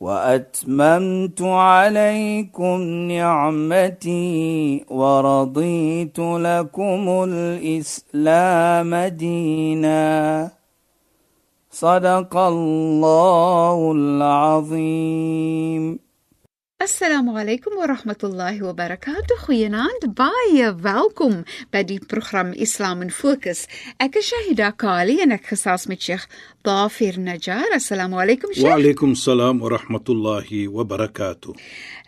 واتممت 0.00 1.42
عليكم 1.42 2.80
نعمتي 3.08 4.84
ورضيت 4.90 6.18
لكم 6.18 7.24
الاسلام 7.28 8.94
دينا 9.04 10.50
صدق 11.70 12.36
الله 12.36 13.92
العظيم 13.92 15.98
Assalamu 16.82 17.38
alaykum 17.38 17.76
wa 17.78 17.86
rahmatullahi 17.86 18.58
wa 18.60 18.72
barakatuh. 18.74 19.38
Goeienaand. 19.46 20.02
Baie 20.18 20.66
welkom 20.82 21.44
by 21.70 21.84
die 21.86 22.00
program 22.02 22.50
Islam 22.58 23.06
in 23.06 23.10
Fokus. 23.14 23.68
Ek 24.02 24.18
is 24.18 24.26
Shahida 24.26 24.72
Kali 24.74 25.20
en 25.22 25.30
ek 25.30 25.46
gesels 25.52 25.86
met 25.86 26.02
Sheikh 26.02 26.26
Dafir 26.67 27.15
Najjar. 27.17 27.71
Assalamu 27.71 28.17
alaykum 28.19 28.51
Sheikh. 28.51 28.65
Wa 28.65 28.75
alaykum 28.75 29.15
salaam 29.15 29.59
wa 29.59 29.69
rahmatullahi 29.69 30.67
wa 30.67 30.83
barakatuh. 30.83 31.53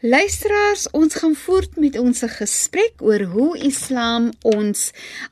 Luisteraars, 0.01 0.89
ons 0.91 1.15
gaan 1.15 1.35
voort 1.35 1.77
met 1.79 1.95
ons 1.99 2.23
gesprek 2.33 2.99
oor 2.99 3.23
hoe 3.31 3.53
Islam 3.69 4.29
ons 4.43 4.81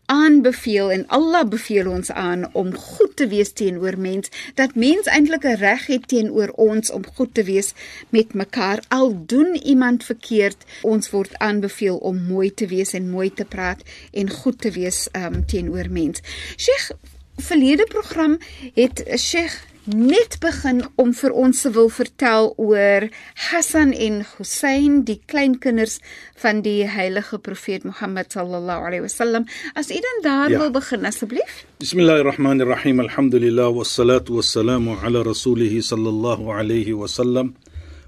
aanbeveel 0.06 0.94
en 0.96 1.04
Allah 1.18 1.44
beveel 1.44 1.90
ons 1.92 2.12
aan 2.12 2.46
om 2.54 2.72
goed 2.76 3.18
te 3.20 3.28
wees 3.28 3.52
teenoor 3.52 4.00
mens, 4.00 4.32
dat 4.56 4.80
mens 4.80 5.12
eintlik 5.12 5.44
'n 5.44 5.60
reg 5.60 5.86
het 5.92 6.08
teenoor 6.08 6.56
ons 6.56 6.92
om 6.92 7.04
goed 7.16 7.34
te 7.34 7.44
wees 7.44 7.74
met 8.16 8.34
mekaar. 8.34 8.80
Al 8.88 9.12
doen 9.26 9.56
iemand 9.56 10.04
verkeerd, 10.04 10.64
ons 10.82 11.10
word 11.10 11.36
aanbeveel 11.38 11.98
om 11.98 12.24
mooi 12.32 12.54
te 12.54 12.68
wees 12.68 12.94
en 12.94 13.10
mooi 13.10 13.34
te 13.34 13.46
praat 13.46 13.84
en 14.12 14.30
goed 14.30 14.62
te 14.62 14.72
wees 14.72 15.10
um, 15.12 15.46
teenoor 15.46 15.92
mens. 15.92 16.24
Sheikh, 16.56 16.92
verlede 17.38 17.86
program 17.90 18.38
het 18.74 19.04
Sheikh 19.16 19.54
net 19.88 20.36
begin 20.44 20.82
om 21.00 21.14
vir 21.16 21.32
ons 21.32 21.62
te 21.64 21.70
wil 21.72 21.88
vertel 21.94 22.50
oor 22.60 23.08
Hassan 23.48 23.94
en 23.94 24.20
Hussein, 24.36 25.04
die 25.08 25.20
kleinkinders 25.32 26.00
van 26.42 26.60
die 26.66 26.84
heilige 26.92 27.40
profeet 27.40 27.86
Mohammed 27.88 28.34
sallallahu 28.36 28.90
alaihi 28.90 29.06
wasallam. 29.06 29.48
As 29.80 29.92
u 29.92 30.00
dan 30.04 30.20
daar 30.24 30.52
ja. 30.52 30.60
wil 30.60 30.72
begin 30.76 31.06
asseblief. 31.06 31.64
Bismillahirrahmanirrahim. 31.80 33.00
Alhamdulillah 33.00 33.72
wassalatu 33.72 34.42
wassalamu 34.42 34.98
ala 35.04 35.24
rasulih 35.24 35.72
sallallahu 35.80 36.52
alaihi 36.52 36.94
wasallam 36.94 37.56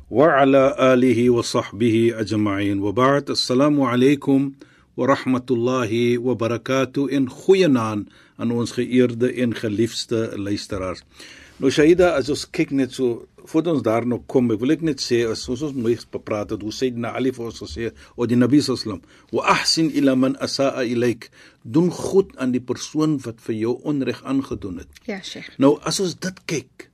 wa 0.09 0.35
ala 0.35 0.75
alihi 0.75 1.29
wa 1.29 1.43
sahbihi 1.43 2.11
ajma'in. 2.19 2.83
Wa 2.83 2.91
ba'd. 2.91 3.31
Assalamu 3.31 3.87
alaykum 3.87 4.51
wa 4.99 5.07
rahmatullahi 5.07 6.17
wa 6.19 6.35
barakatuh 6.35 7.07
in 7.07 7.31
goeie 7.31 7.71
naam 7.71 8.03
aan 8.39 8.55
ons 8.55 8.71
geëerde 8.77 9.33
en 9.43 9.53
geliefde 9.55 10.29
luisteraars. 10.39 11.03
Nou 11.59 11.71
Shaida, 11.75 12.13
as 12.15 12.29
ons 12.31 12.45
kyk 12.55 12.71
net 12.71 12.93
so 12.95 13.25
voordat 13.49 13.73
ons 13.73 13.83
daar 13.83 14.05
nog 14.07 14.21
kom, 14.31 14.47
ek 14.53 14.61
wil 14.61 14.71
ek 14.75 14.83
net 14.85 15.01
sê 15.03 15.23
as 15.27 15.41
ons 15.51 15.65
ons 15.67 15.75
mooi 15.75 15.95
gepraat 15.99 16.53
het, 16.53 16.61
hoe 16.63 16.71
sê 16.75 16.87
dit 16.93 17.01
na 17.03 17.11
Ali 17.17 17.33
vir 17.35 17.49
ons 17.49 17.63
gesê, 17.63 17.89
o 18.15 18.27
die 18.29 18.37
Nabi 18.39 18.61
sallam, 18.63 19.01
wa 19.35 19.47
ahsin 19.55 19.89
ila 19.99 20.13
man 20.15 20.37
asaa 20.39 20.85
ilaik, 20.87 21.27
doen 21.63 21.89
goed 21.91 22.31
aan 22.39 22.53
die 22.55 22.63
persoon 22.63 23.17
wat 23.25 23.41
vir 23.43 23.57
jou 23.57 23.73
onreg 23.91 24.21
aangedoen 24.23 24.83
het. 24.83 25.01
Ja, 25.09 25.19
Sheikh. 25.19 25.51
Nou 25.59 25.75
as 25.87 25.99
ons 26.03 26.15
dit 26.21 26.39
kyk, 26.47 26.87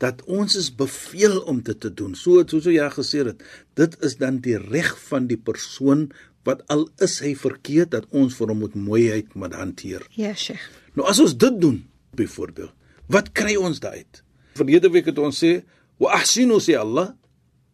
dat 0.00 0.22
ons 0.28 0.56
is 0.56 0.70
beveel 0.76 1.38
om 1.48 1.60
dit 1.64 1.78
te 1.80 1.90
doen. 1.92 2.16
So 2.16 2.40
soos 2.44 2.64
so 2.68 2.72
jy 2.72 2.88
gesê 2.96 3.24
het, 3.28 3.44
dit 3.80 4.00
is 4.04 4.18
dan 4.20 4.40
die 4.44 4.58
reg 4.60 4.92
van 5.08 5.28
die 5.28 5.40
persoon 5.40 6.08
wat 6.46 6.62
al 6.72 6.86
is 7.02 7.18
hy 7.24 7.34
verkeerd 7.36 7.92
dat 7.96 8.08
ons 8.14 8.36
vir 8.38 8.52
hom 8.52 8.60
moet 8.64 8.76
mooiheid 8.78 9.32
moet 9.34 9.56
hanteer. 9.56 10.04
Ja, 10.16 10.32
Sheikh. 10.32 10.68
Nou 10.96 11.06
as 11.08 11.20
ons 11.20 11.36
dit 11.36 11.60
doen, 11.60 11.78
byvoorbeeld 12.16 12.72
Wat 13.12 13.30
kry 13.36 13.54
ons 13.58 13.78
daaruit? 13.82 14.22
Verlede 14.58 14.90
week 14.90 15.06
het 15.10 15.18
ons 15.22 15.38
sê, 15.38 15.62
"Wa 15.98 16.18
ahsinu 16.18 16.58
sê 16.58 16.74
Allah, 16.74 17.14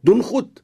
doen 0.04 0.22
goed." 0.22 0.62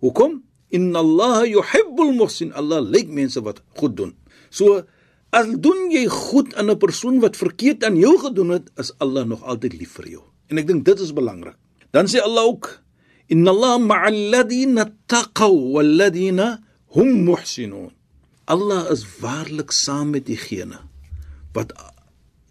Hoekom? 0.00 0.42
Inna 0.70 0.98
Allah 0.98 1.46
yuhibbul 1.46 2.12
muhsin. 2.12 2.52
Allah 2.52 2.80
lyk 2.80 3.08
mense 3.08 3.40
wat 3.40 3.62
goed 3.76 3.96
doen. 3.96 4.16
So 4.50 4.84
as 5.30 5.46
doen 5.58 5.90
jy 5.90 6.06
goed 6.06 6.54
aan 6.54 6.70
'n 6.70 6.78
persoon 6.78 7.20
wat 7.20 7.36
verkeerd 7.36 7.84
aan 7.84 7.96
jou 7.96 8.18
gedoen 8.18 8.50
het, 8.50 8.70
is 8.76 8.92
Allah 8.98 9.24
nog 9.24 9.42
altyd 9.42 9.72
lief 9.72 9.92
vir 9.92 10.08
jou. 10.08 10.22
En 10.48 10.58
ek 10.58 10.66
dink 10.66 10.84
dit 10.84 11.00
is 11.00 11.12
belangrik. 11.12 11.56
Dan 11.92 12.06
sê 12.06 12.20
Allah 12.20 12.44
ook, 12.44 12.82
"Inna 13.28 13.50
Allah 13.50 13.78
ma'al 13.78 14.30
ladina 14.30 14.92
taqaw 15.06 15.72
wal 15.72 15.96
ladina 15.96 16.62
hum 16.86 17.24
muhsinun." 17.24 17.90
Allah 18.46 18.90
is 18.90 19.04
waarlik 19.20 19.72
saam 19.72 20.10
met 20.10 20.26
diegene 20.26 20.78
wat 21.52 21.72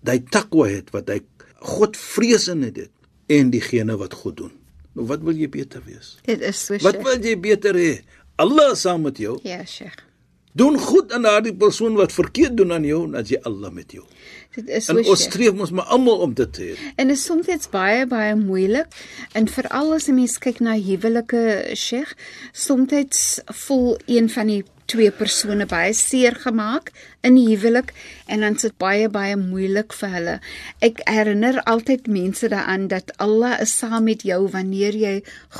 hy 0.09 0.19
taqwa 0.31 0.67
het, 0.69 0.91
wat 0.95 1.09
hy 1.09 1.21
God 1.66 1.97
vrees 1.97 2.47
in 2.51 2.61
dit 2.67 2.91
en 3.31 3.49
diegene 3.53 3.97
wat 3.97 4.13
goed 4.13 4.38
doen. 4.38 4.53
Nou 4.95 5.07
wat 5.09 5.23
wil 5.25 5.35
jy 5.35 5.49
beter 5.51 5.83
wees? 5.85 6.16
Dit 6.27 6.43
is 6.45 6.59
so. 6.61 6.77
Wat 6.85 7.01
wil 7.03 7.19
jy 7.19 7.35
beter 7.39 7.75
hê? 7.75 7.99
Allah 8.39 8.75
saam 8.79 9.07
met 9.07 9.19
jou. 9.19 9.38
Ja, 9.43 9.63
Sheikh. 9.66 10.03
Doen 10.55 10.77
goed 10.79 11.11
aan 11.11 11.25
daardie 11.27 11.51
persoon 11.55 11.97
wat 11.99 12.13
verkeerd 12.16 12.55
doen 12.57 12.71
aan 12.71 12.85
jou, 12.88 13.01
dan 13.11 13.27
jy 13.27 13.41
Allah 13.43 13.73
met 13.75 13.91
jou. 13.91 14.05
Dit 14.55 14.69
is 14.71 14.85
so. 14.88 14.95
En 14.95 15.01
ons 15.03 15.23
streef 15.27 15.55
mos 15.55 15.73
maar 15.75 15.89
almal 15.91 16.23
om 16.23 16.35
dit 16.35 16.53
te 16.53 16.69
hê. 16.69 16.75
En 16.95 17.11
dit 17.11 17.17
is 17.17 17.25
soms 17.27 17.67
baie 17.73 18.05
baie 18.07 18.37
moeilik 18.39 18.87
en 19.35 19.49
veral 19.51 19.93
as 19.97 20.07
'n 20.07 20.16
mens 20.16 20.37
kyk 20.39 20.59
na 20.59 20.77
huwelike, 20.79 21.72
Sheikh, 21.75 22.16
soms 22.53 23.41
voel 23.51 23.97
een 24.05 24.29
van 24.29 24.47
die 24.47 24.63
twee 24.91 25.12
persone 25.12 25.66
baie 25.69 25.94
seer 25.97 26.35
gemaak 26.44 26.91
in 27.25 27.38
die 27.38 27.47
huwelik 27.50 27.91
en 28.31 28.46
dan 28.46 28.57
sit 28.62 28.75
baie 28.81 29.09
baie 29.09 29.35
moeilik 29.40 29.94
vir 29.97 30.13
hulle. 30.13 30.35
Ek 30.85 31.01
herinner 31.09 31.59
altyd 31.69 32.07
mense 32.12 32.50
daaraan 32.51 32.88
dat 32.91 33.12
Allah 33.23 33.57
is 33.63 33.73
saam 33.79 34.07
met 34.09 34.25
jou 34.28 34.41
wanneer 34.53 34.97
jy 34.97 35.16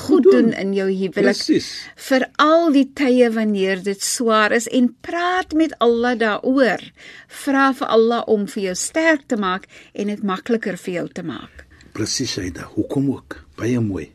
goed 0.06 0.28
doen 0.30 0.52
in 0.53 0.74
jou 0.78 0.88
huwelik. 0.91 1.44
Vir 2.09 2.28
al 2.41 2.72
die 2.75 2.88
tye 2.94 3.30
wanneer 3.34 3.84
dit 3.84 4.02
swaar 4.02 4.56
is 4.56 4.69
en 4.69 4.91
praat 5.02 5.53
met 5.57 5.75
Allah 5.80 6.18
daaroor. 6.19 6.84
Vra 7.44 7.72
vir 7.74 7.94
Allah 7.97 8.24
om 8.31 8.47
vir 8.47 8.69
jou 8.69 8.75
sterk 8.80 9.28
te 9.28 9.38
maak 9.38 9.69
en 9.94 10.13
dit 10.13 10.24
makliker 10.24 10.78
vir 10.78 11.00
jou 11.00 11.07
te 11.09 11.25
maak. 11.25 11.66
Presies, 11.96 12.38
Aida. 12.38 12.68
Hoekom 12.75 13.07
ook? 13.13 13.40
Baie 13.56 13.80
mooi. 13.80 14.09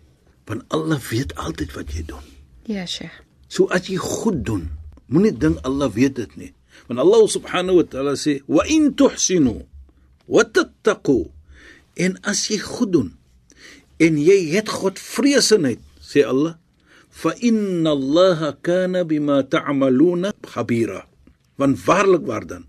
Want 0.45 0.67
Allah 0.69 1.01
weet 1.11 1.33
altyd 1.41 1.73
wat 1.73 1.93
jy 1.95 2.05
doen. 2.05 2.27
Ja, 2.69 2.85
Sheikh. 2.87 3.23
So 3.49 3.67
as 3.75 3.89
jy 3.91 3.97
goed 3.99 4.45
doen, 4.47 4.69
Moenie 5.11 5.35
dink 5.35 5.59
Allah 5.67 5.91
weet 5.91 6.15
dit 6.23 6.33
nie. 6.39 6.53
Want 6.87 7.03
Allah 7.03 7.27
subhanahu 7.27 7.83
wa 7.83 7.87
ta'ala 7.87 8.15
sê: 8.15 8.41
"Wa 8.47 8.63
in 8.71 8.95
tuhsinu 8.95 9.67
wa 10.31 10.43
tattaqu" 10.47 11.31
En 11.99 12.17
as 12.23 12.47
jy 12.49 12.59
goed 12.63 12.95
doen 12.95 13.11
en 14.01 14.17
jy 14.17 14.55
het 14.55 14.71
God 14.71 14.97
vreesenheid, 14.97 15.83
sê 16.01 16.25
Allah, 16.25 16.57
"Fa 17.11 17.35
inna 17.43 17.91
Allaha 17.93 18.57
kana 18.63 19.05
bima 19.05 19.43
ta'maluna 19.43 20.33
khabira." 20.41 21.05
Want 21.59 21.77
waarlik 21.85 22.25
waar 22.25 22.47
dan 22.47 22.65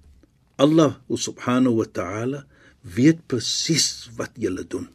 Allah 0.58 1.00
subhanahu 1.08 1.80
wa 1.80 1.88
ta'ala 1.88 2.46
weet 2.82 3.24
presies 3.30 4.10
wat 4.18 4.34
jy 4.36 4.52
doen. 4.68 4.90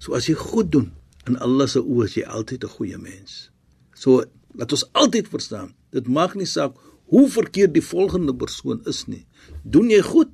So 0.00 0.16
as 0.16 0.26
jy 0.26 0.34
goed 0.34 0.72
doen 0.72 0.90
in 1.28 1.38
Allah 1.38 1.68
se 1.68 1.78
oë 1.78 2.04
is 2.08 2.16
jy 2.18 2.24
altyd 2.26 2.64
'n 2.64 2.74
goeie 2.74 2.98
mens. 2.98 3.50
So 3.94 4.24
laat 4.56 4.72
ons 4.72 4.88
altyd 4.92 5.28
verstaan 5.28 5.76
Dit 5.92 6.08
maak 6.08 6.34
nie 6.34 6.48
saak 6.48 6.78
hoe 7.12 7.28
verkeerd 7.28 7.74
die 7.74 7.84
volgende 7.84 8.34
persoon 8.34 8.80
is 8.88 9.04
nie. 9.06 9.26
Doen 9.62 9.90
jy 9.92 10.00
goed, 10.06 10.30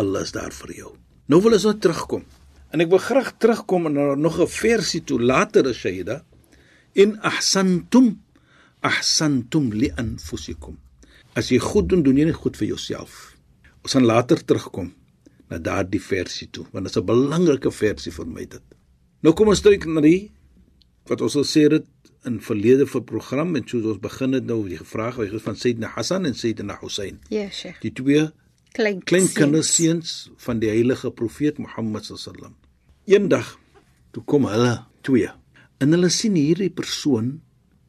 Allah 0.00 0.24
is 0.24 0.32
daar 0.32 0.52
vir 0.52 0.72
jou. 0.76 0.92
Nou 1.28 1.40
wil 1.44 1.52
ons 1.58 1.66
nou 1.68 1.76
terugkom. 1.76 2.24
En 2.72 2.80
ek 2.80 2.88
wil 2.88 3.02
graag 3.04 3.34
terugkom 3.36 3.92
na 3.92 4.14
nog 4.14 4.40
'n 4.40 4.48
versie 4.48 5.04
toe 5.04 5.20
later 5.20 5.68
as 5.68 5.76
Shaida. 5.76 6.24
In 6.94 7.20
ahsantum 7.20 8.22
ahsantum 8.80 9.70
li 9.72 9.90
anfusikum. 9.96 10.78
As 11.38 11.48
jy 11.48 11.58
goed 11.62 11.88
doen, 11.88 12.02
doen 12.02 12.18
jy 12.18 12.24
nie 12.24 12.36
goed 12.36 12.56
vir 12.56 12.72
jouself. 12.72 13.36
Ons 13.82 13.94
gaan 13.96 14.06
later 14.06 14.42
terugkom 14.44 14.92
na 15.50 15.58
daardie 15.58 16.00
versie 16.00 16.48
toe, 16.50 16.66
want 16.72 16.86
dit 16.86 16.96
is 16.96 17.00
'n 17.00 17.06
belangrike 17.06 17.70
versie 17.70 18.12
vir 18.12 18.26
my 18.26 18.44
dit. 18.44 18.62
Nou 19.22 19.34
kom 19.34 19.48
ons 19.48 19.60
kyk 19.60 19.86
na 19.86 20.00
die 20.00 20.30
wat 21.08 21.20
ons 21.20 21.36
al 21.36 21.44
sê 21.44 21.68
dit 21.68 21.86
in 22.28 22.38
verlede 22.40 22.86
vir 22.86 23.02
program 23.08 23.56
en 23.58 23.66
soos 23.68 23.86
ons 23.94 24.00
begin 24.02 24.36
het 24.36 24.46
nou 24.46 24.60
die 24.68 24.78
vraag 24.78 25.18
was 25.18 25.44
van 25.44 25.58
Sayyidina 25.58 25.92
Hassan 25.96 26.26
en 26.28 26.34
Sayyidina 26.38 26.78
Hussein. 26.80 27.18
Ja, 27.34 27.48
Sheikh. 27.50 27.80
Die 27.82 27.92
twee 27.92 28.28
klein 28.76 29.02
klein 29.04 29.28
kinderseuns 29.34 30.30
van 30.40 30.62
die 30.62 30.70
heilige 30.70 31.10
profeet 31.10 31.58
Mohammed 31.58 32.06
sallam. 32.08 32.54
Eendag 33.10 33.56
toe 34.14 34.22
kom 34.24 34.46
hulle 34.48 34.84
twee 35.02 35.30
en 35.82 35.96
hulle 35.96 36.10
sien 36.14 36.38
hierdie 36.38 36.70
persoon 36.70 37.40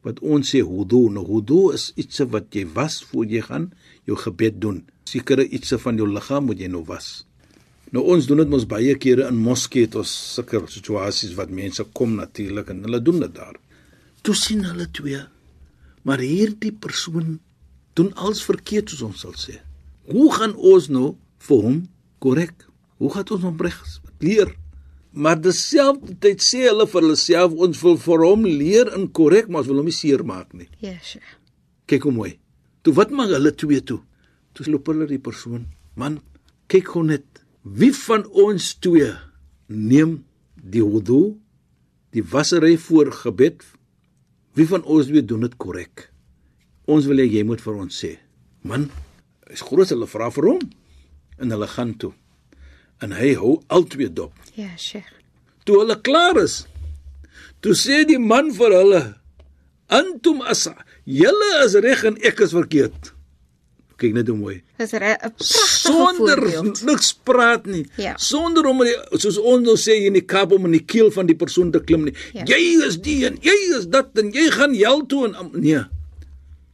wat 0.04 0.18
ons 0.20 0.50
sê 0.52 0.60
wudu. 0.66 1.06
Nou 1.14 1.24
wudu 1.28 1.70
is 1.76 1.92
iets 2.00 2.20
wat 2.32 2.50
jy 2.52 2.66
was 2.76 3.00
voor 3.08 3.30
jy 3.30 3.44
gaan 3.46 3.70
jou 4.08 4.18
gebed 4.20 4.60
doen. 4.60 4.82
Sekere 5.08 5.46
iets 5.46 5.72
van 5.80 5.96
jou 6.00 6.08
liggaam 6.10 6.50
moet 6.50 6.60
jy 6.60 6.68
nou 6.72 6.82
was. 6.88 7.24
Nou 7.94 8.02
ons 8.10 8.26
doen 8.26 8.42
dit 8.42 8.50
mos 8.50 8.66
baie 8.66 8.96
kere 8.98 9.28
in 9.30 9.38
moskee 9.38 9.86
het 9.86 9.94
ons 10.00 10.10
sulke 10.34 10.64
situasies 10.72 11.36
wat 11.38 11.52
mense 11.54 11.84
kom 11.94 12.16
natuurlik 12.18 12.72
en 12.74 12.82
hulle 12.84 13.00
doen 13.00 13.22
dit 13.22 13.34
daar. 13.36 13.54
Toe 14.24 14.34
sien 14.38 14.64
hulle 14.64 14.86
twee. 14.96 15.20
Maar 16.04 16.22
hierdie 16.24 16.72
persoon 16.72 17.38
doen 17.96 18.10
alles 18.20 18.42
verkeerd 18.44 18.90
soos 18.90 19.04
ons 19.10 19.24
sal 19.24 19.36
sê. 19.38 19.58
Hoe 20.08 20.30
gaan 20.32 20.54
ons 20.56 20.88
nou 20.92 21.14
vir 21.46 21.64
hom 21.66 21.80
korrek? 22.24 22.64
Hoe 23.00 23.10
gaan 23.12 23.34
ons 23.36 23.44
hom 23.44 23.60
reg 23.60 23.76
leer? 24.24 24.54
Maar 25.14 25.38
dieselfde 25.38 26.16
tyd 26.24 26.42
sê 26.42 26.64
hulle 26.66 26.88
vir 26.90 27.04
hulle 27.04 27.18
self 27.20 27.54
ons 27.66 27.82
wil 27.84 28.00
vir 28.00 28.24
hom 28.24 28.48
leer 28.48 28.90
in 28.96 29.06
korrek, 29.14 29.46
maar 29.48 29.62
ons 29.62 29.70
wil 29.70 29.82
hom 29.82 29.90
nie 29.92 29.94
seermaak 29.96 30.56
nie. 30.56 30.66
Ja, 30.82 30.96
sure. 31.04 31.36
Kyk 31.86 32.08
hoe 32.08 32.14
mooi. 32.16 32.32
Toe 32.82 32.96
wat 32.96 33.12
maak 33.14 33.30
hulle 33.36 33.52
twee 33.54 33.84
toe? 33.84 34.00
Toe 34.56 34.66
loop 34.72 34.88
hulle 34.90 35.06
die 35.10 35.20
persoon. 35.22 35.68
Man, 36.00 36.18
kyk 36.72 36.90
gou 36.96 37.04
net. 37.06 37.44
Wie 37.62 37.92
van 37.96 38.26
ons 38.28 38.72
twee 38.82 39.12
neem 39.68 40.18
die 40.56 40.82
wudu, 40.82 41.36
die 42.16 42.24
wassery 42.34 42.74
voor 42.80 43.12
gebed? 43.22 43.62
Wie 44.54 44.66
van 44.70 44.84
ons 44.86 45.08
twee 45.10 45.24
doen 45.26 45.42
dit 45.42 45.56
korrek? 45.58 46.08
Ons 46.86 47.08
wil 47.10 47.22
hê 47.22 47.26
jy 47.26 47.42
moet 47.46 47.62
vir 47.64 47.80
ons 47.80 47.96
sê. 48.04 48.12
Man, 48.62 48.86
is 49.50 49.64
groot 49.66 49.90
hulle 49.90 50.06
vra 50.10 50.30
vir 50.34 50.46
hom 50.52 50.62
en 51.42 51.54
hulle 51.54 51.68
gaan 51.72 51.94
toe. 51.98 52.12
En 53.02 53.16
hy 53.18 53.32
hou 53.40 53.56
albei 53.74 54.06
dop. 54.06 54.36
Ja, 54.54 54.70
Sheikh. 54.78 55.10
Toe 55.66 55.80
hulle 55.80 55.96
klaar 56.06 56.38
is, 56.42 56.62
toe 57.64 57.74
sê 57.74 58.04
die 58.06 58.20
man 58.20 58.52
vir 58.54 58.76
hulle: 58.78 59.02
"Antum 59.88 60.42
asa, 60.42 60.76
julle 61.04 61.50
is 61.64 61.74
reg 61.74 62.04
en 62.04 62.20
ek 62.22 62.44
is 62.46 62.54
verkeerd." 62.54 63.10
Kyk 63.98 64.14
net 64.14 64.28
hoe 64.28 64.38
mooi. 64.38 64.62
Dis 64.78 64.94
'n 64.94 65.00
pragtige 65.00 65.73
Sonder 65.84 66.40
niks 66.88 67.12
praat 67.26 67.66
nie. 67.70 67.84
Ja. 68.00 68.14
Sonder 68.20 68.66
om 68.70 68.84
die, 68.86 68.94
soos 69.20 69.38
ons 69.38 69.64
nou 69.66 69.76
sê 69.80 69.98
in 70.08 70.16
die 70.18 70.24
kap 70.24 70.52
om 70.56 70.64
in 70.70 70.78
die 70.78 70.84
keel 70.84 71.10
van 71.14 71.26
die 71.30 71.36
persoon 71.38 71.72
te 71.74 71.80
klim 71.84 72.04
nie. 72.08 72.14
Ja. 72.36 72.46
Jy 72.54 72.62
is 72.88 73.00
die 73.04 73.20
en 73.28 73.36
jy 73.44 73.56
is 73.78 73.86
dat 73.92 74.16
en 74.20 74.32
jy 74.34 74.48
gaan 74.54 74.74
hel 74.78 75.04
toe 75.10 75.26
en 75.30 75.52
nee. 75.54 75.82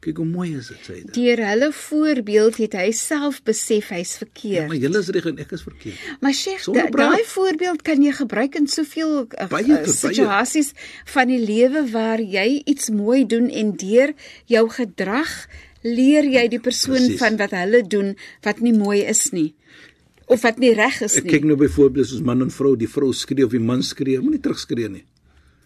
Kyk 0.01 0.17
hoe 0.17 0.25
mooi 0.25 0.55
is 0.57 0.71
dit 0.73 0.79
sê 0.89 0.95
dit. 1.03 1.11
Deur 1.13 1.41
hulle 1.45 1.67
voorbeeld 1.77 2.57
het 2.63 2.73
hy 2.79 2.87
self 2.97 3.43
besef 3.45 3.91
hy's 3.93 4.15
Ja, 4.15 4.21
verkeerd. 4.23 4.69
maar 4.71 4.79
julle 4.81 5.03
is 5.05 5.11
reg 5.13 5.27
en 5.29 5.43
ek 5.45 5.51
is 5.53 5.65
verkeerd. 5.67 5.99
Maar 6.25 6.33
Sheikh, 6.39 6.65
daai 6.97 7.25
voorbeeld 7.29 7.83
kan 7.85 8.01
jy 8.07 8.15
gebruik 8.17 8.57
in 8.57 8.67
soveel 8.73 9.13
uh, 9.27 9.49
Baie, 9.53 9.67
uh, 9.69 9.83
baie. 9.83 9.93
situasies 9.93 10.73
van 11.13 11.29
die 11.29 11.43
lewe 11.45 11.85
waar 11.93 12.17
jy 12.23 12.63
iets 12.65 12.89
mooi 12.97 13.27
doen 13.29 13.51
en 13.53 13.75
deur 13.77 14.15
jou 14.49 14.65
gedrag 14.73 15.35
leer 15.83 16.25
jy 16.29 16.49
die 16.53 16.61
persoon 16.61 16.97
Presies. 17.01 17.19
van 17.23 17.37
wat 17.41 17.51
hulle 17.57 17.83
doen 17.89 18.15
wat 18.45 18.61
nie 18.61 18.73
mooi 18.77 19.01
is 19.09 19.31
nie 19.33 19.55
of 20.31 20.43
wat 20.43 20.59
nie 20.63 20.75
reg 20.75 21.01
is 21.03 21.17
Ek 21.19 21.25
nie. 21.25 21.33
kyk 21.33 21.45
nou 21.49 21.57
byvoorbeeld 21.59 22.07
soos 22.07 22.21
man 22.23 22.43
en 22.45 22.51
vrou, 22.55 22.77
die 22.79 22.87
vrou 22.89 23.13
skree 23.13 23.45
of 23.45 23.51
die 23.51 23.59
man 23.59 23.83
skree, 23.83 24.21
moenie 24.23 24.39
terugskree 24.41 24.89
nie. 24.89 25.05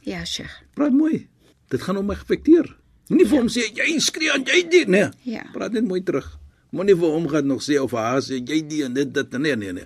Ja, 0.09 0.23
Sheikh. 0.25 0.55
Praat 0.75 0.93
mooi. 0.97 1.27
Dit 1.69 1.83
gaan 1.85 1.97
hom 2.01 2.11
affekteer. 2.15 2.71
Moenie 3.11 3.27
vir 3.29 3.39
hom 3.43 3.51
sê 3.53 3.67
jy 3.77 3.99
skree 4.01 4.31
en 4.33 4.45
jy 4.49 4.63
dit, 4.73 4.89
nee. 4.89 5.11
Ja. 5.29 5.43
Praat 5.53 5.73
net 5.77 5.85
mooi 5.85 6.01
terug. 6.01 6.31
Moenie 6.73 6.97
vir 6.97 7.13
hom 7.13 7.29
gaan 7.29 7.47
nog 7.47 7.61
sê 7.63 7.77
of 7.81 7.93
haar 7.93 8.23
sê 8.25 8.39
jy 8.41 8.63
die 8.69 8.83
en 8.87 8.95
dit 8.97 9.13
dit 9.13 9.37
nee 9.39 9.57
nee 9.57 9.73
nee. 9.77 9.85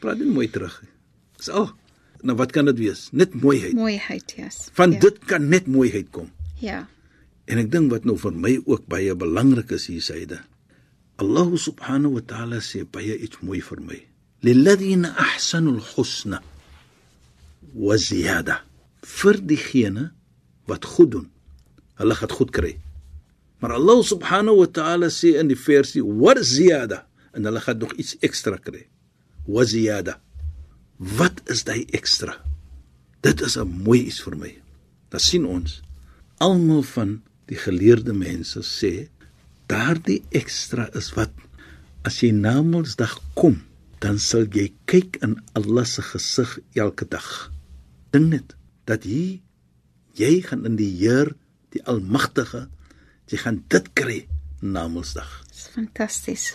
Praat 0.00 0.18
net 0.22 0.30
mooi 0.30 0.46
terug. 0.48 0.78
Dis 1.40 1.48
al. 1.50 1.72
Nou 2.22 2.36
wat 2.38 2.52
kan 2.54 2.70
dit 2.70 2.78
wees? 2.78 3.08
Net 3.12 3.34
mooiheid. 3.34 3.74
Mooiheid, 3.74 4.34
yes. 4.38 4.68
Van 4.78 4.92
ja. 4.94 5.00
dit 5.00 5.18
kan 5.26 5.48
net 5.50 5.66
mooiheid 5.66 6.10
kom. 6.14 6.30
Ja. 6.62 6.84
En 7.50 7.58
ek 7.58 7.70
dink 7.72 7.90
wat 7.90 8.06
nou 8.06 8.14
vir 8.20 8.36
my 8.36 8.54
ook 8.62 8.86
baie 8.90 9.14
belangrik 9.18 9.72
is 9.74 9.88
hier 9.90 10.04
syde. 10.04 10.38
Allah 11.20 11.50
subhanahu 11.58 12.20
wa 12.20 12.22
ta'ala 12.22 12.60
sê 12.62 12.84
baie 12.86 13.16
iets 13.18 13.42
mooi 13.42 13.58
vir 13.64 13.80
my. 13.82 13.98
Lilladheena 14.46 15.10
ahsanul 15.18 15.82
husna 15.92 16.38
wa 17.74 17.96
ziyada. 17.98 18.62
Vir 19.02 19.40
diegene 19.42 20.10
wat 20.70 20.86
goed 20.94 21.10
doen, 21.16 21.26
hulle 21.98 22.14
gaan 22.16 22.36
goed 22.38 22.54
kry. 22.54 22.76
Maar 23.60 23.74
Allah 23.76 24.00
subhanahu 24.06 24.62
wa 24.62 24.68
ta'ala 24.70 25.10
sê 25.12 25.34
in 25.40 25.50
die 25.50 25.58
versie 25.58 26.04
wa 26.04 26.36
ziyada 26.38 27.04
en 27.34 27.44
hulle 27.44 27.60
gaan 27.60 27.82
nog 27.82 27.92
iets 27.98 28.14
ekstra 28.24 28.56
kry. 28.62 28.86
Wa 29.50 29.66
ziyada. 29.66 30.20
Wat 30.96 31.42
is 31.50 31.66
daai 31.66 31.84
ekstra? 31.96 32.38
Dit 33.20 33.40
is 33.40 33.58
'n 33.58 33.68
mooi 33.84 34.06
iets 34.06 34.22
vir 34.22 34.36
my. 34.36 34.52
Dan 35.10 35.20
sien 35.20 35.44
ons 35.44 35.82
almal 36.38 36.82
van 36.82 37.20
die 37.50 37.58
geleerde 37.58 38.14
mense 38.14 38.62
sê 38.66 39.08
daardie 39.70 40.20
ekstra 40.34 40.88
is 40.98 41.10
wat 41.16 41.34
as 42.06 42.20
jy 42.22 42.30
na 42.32 42.60
Mondsdag 42.64 43.18
kom, 43.36 43.58
dan 44.00 44.18
sal 44.22 44.46
jy 44.56 44.70
kyk 44.88 45.18
in 45.26 45.36
Allah 45.58 45.84
se 45.84 46.02
gesig 46.06 46.56
elke 46.78 47.04
dag. 47.10 47.50
Dink 48.14 48.30
net 48.32 48.54
dat 48.88 49.04
hier 49.04 49.40
jy 50.16 50.40
gaan 50.46 50.64
in 50.66 50.78
die 50.78 50.88
Heer, 51.02 51.34
die 51.74 51.82
Almagtige, 51.86 52.68
jy 53.30 53.38
gaan 53.42 53.60
dit 53.70 53.92
kry 53.94 54.18
na 54.62 54.86
Mondsdag. 54.88 55.28
Dis 55.52 55.68
fantasties. 55.74 56.54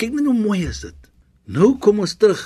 Kyk 0.00 0.18
net 0.18 0.28
hoe 0.28 0.36
mooi 0.36 0.64
is 0.66 0.82
dit. 0.84 1.10
Nou 1.46 1.74
kom 1.78 2.02
ons 2.02 2.16
terug 2.18 2.42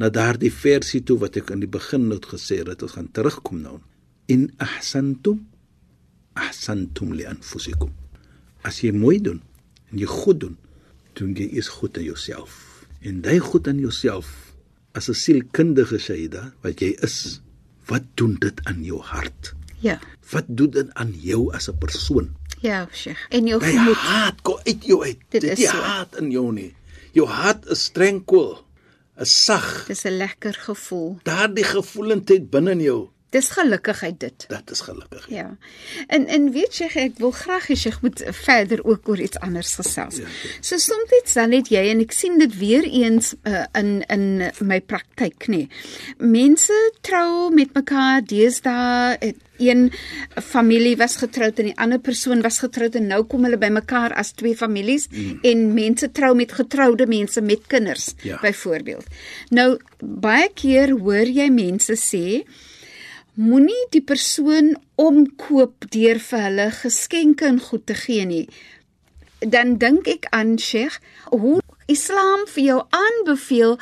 na 0.00 0.08
daardie 0.10 0.52
versie 0.54 1.02
toe 1.04 1.18
wat 1.20 1.36
ek 1.38 1.52
in 1.54 1.62
die 1.62 1.70
begin 1.70 2.08
nou 2.08 2.18
gesê 2.24 2.62
het, 2.62 2.82
ons 2.82 2.96
gaan 2.96 3.10
terugkom 3.12 3.60
nou. 3.62 3.78
In 4.32 4.48
ahsantum 4.62 5.44
ahsantum 6.34 7.12
li 7.14 7.24
anfusikum. 7.24 7.90
As 8.64 8.80
jy 8.80 8.92
mooi 8.92 9.18
doen 9.20 9.40
en 9.90 9.98
jy 9.98 10.06
goed 10.06 10.40
doen, 10.40 10.56
doen 11.14 11.34
jy 11.34 11.48
eers 11.52 11.68
goed 11.68 11.96
aan 11.98 12.04
jouself. 12.04 12.84
En 13.02 13.22
jy 13.22 13.38
goed 13.38 13.68
aan 13.68 13.78
jouself 13.78 14.52
as 14.94 15.08
'n 15.08 15.14
sielkundige 15.14 15.98
Shaida 15.98 16.52
wat 16.62 16.80
jy 16.80 16.96
is, 17.02 17.40
wat 17.86 18.02
doen 18.14 18.36
dit 18.40 18.60
aan 18.64 18.84
jou 18.84 19.00
hart? 19.00 19.54
Ja. 19.80 19.98
Wat 20.30 20.44
doen 20.48 20.70
dit 20.70 20.94
aan 20.94 21.12
jou 21.20 21.52
as 21.54 21.68
'n 21.68 21.78
persoon? 21.78 22.36
Ja, 22.60 22.88
Sheikh. 22.92 23.26
En 23.30 23.46
jou 23.46 23.60
Daai 23.60 23.72
gemoed. 23.72 23.94
haat 23.96 24.42
kom 24.42 24.58
uit 24.64 24.84
jou 24.84 25.02
uit. 25.04 25.18
Dit 25.30 25.40
Dit 25.40 25.50
is 25.50 25.58
is 25.58 25.70
so. 25.70 25.76
haat 25.76 26.16
in 26.16 26.30
jou 26.30 26.52
nie. 26.52 26.74
Jou 27.12 27.26
hart 27.28 27.66
is 27.66 27.88
tranquil, 27.88 28.64
is 29.18 29.44
sag. 29.44 29.84
Dis 29.86 30.04
'n 30.04 30.16
lekker 30.16 30.54
gevoel. 30.54 31.18
Daardie 31.22 31.64
gevoelendheid 31.64 32.50
binne 32.50 32.70
in 32.70 32.80
jou, 32.80 33.08
Dis 33.32 33.48
gelukkigheid 33.54 34.18
dit. 34.20 34.44
dit 34.48 34.70
is 34.70 34.80
gelukkig. 34.84 35.26
Ja. 35.32 35.46
En 36.06 36.26
en 36.26 36.50
weet 36.52 36.76
jy 36.82 36.88
ek 37.06 37.20
wil 37.22 37.32
graag 37.32 37.70
hê 37.70 37.76
jy 37.80 37.92
moet 38.04 38.22
verder 38.44 38.82
ook 38.84 39.08
oor 39.08 39.20
iets 39.24 39.40
anders 39.40 39.74
gesels. 39.80 40.18
Ja, 40.20 40.28
so 40.60 40.76
soms 40.78 41.32
dan 41.32 41.54
het 41.56 41.70
jy 41.72 41.86
en 41.92 42.02
ek 42.04 42.12
sien 42.12 42.36
dit 42.38 42.58
weer 42.60 42.84
eens 42.84 43.32
uh, 43.48 43.64
in 43.78 44.02
in 44.12 44.26
my 44.60 44.80
praktyk 44.80 45.48
nê. 45.48 45.62
Mense 46.18 46.76
trou 47.00 47.48
met 47.54 47.72
mekaar 47.74 48.20
deesdae 48.24 49.16
het 49.22 49.40
een 49.62 49.92
familie 50.42 50.96
was 50.96 51.16
getroud 51.16 51.58
en 51.58 51.70
die 51.70 51.76
ander 51.78 52.00
persoon 52.02 52.42
was 52.42 52.58
getroud 52.58 52.96
en 52.98 53.06
nou 53.06 53.22
kom 53.24 53.44
hulle 53.46 53.60
bymekaar 53.60 54.14
as 54.18 54.32
twee 54.36 54.56
families 54.58 55.08
mm. 55.10 55.38
en 55.46 55.64
mense 55.74 56.10
trou 56.12 56.34
met 56.36 56.52
getroude 56.52 57.06
mense 57.06 57.40
met 57.40 57.66
kinders 57.66 58.12
Ja. 58.22 58.38
byvoorbeeld. 58.42 59.06
Nou 59.50 59.78
baie 59.98 60.50
keer 60.54 60.90
hoor 60.98 61.28
jy 61.28 61.48
mense 61.50 61.96
sê 61.96 62.42
moenie 63.34 63.86
die 63.90 64.02
persoon 64.04 64.74
omkoop 65.00 65.88
deur 65.94 66.20
vir 66.20 66.46
hulle 66.46 66.68
geskenke 66.82 67.48
en 67.48 67.60
goed 67.60 67.86
te 67.86 67.96
gee 67.96 68.24
nie. 68.28 68.46
Dan 69.40 69.78
dink 69.82 70.06
ek 70.06 70.28
aan 70.30 70.58
Sheikh 70.58 71.00
hoe 71.30 71.60
Islam 71.90 72.46
vir 72.54 72.64
jou 72.64 72.80
aanbeveel 72.94 73.78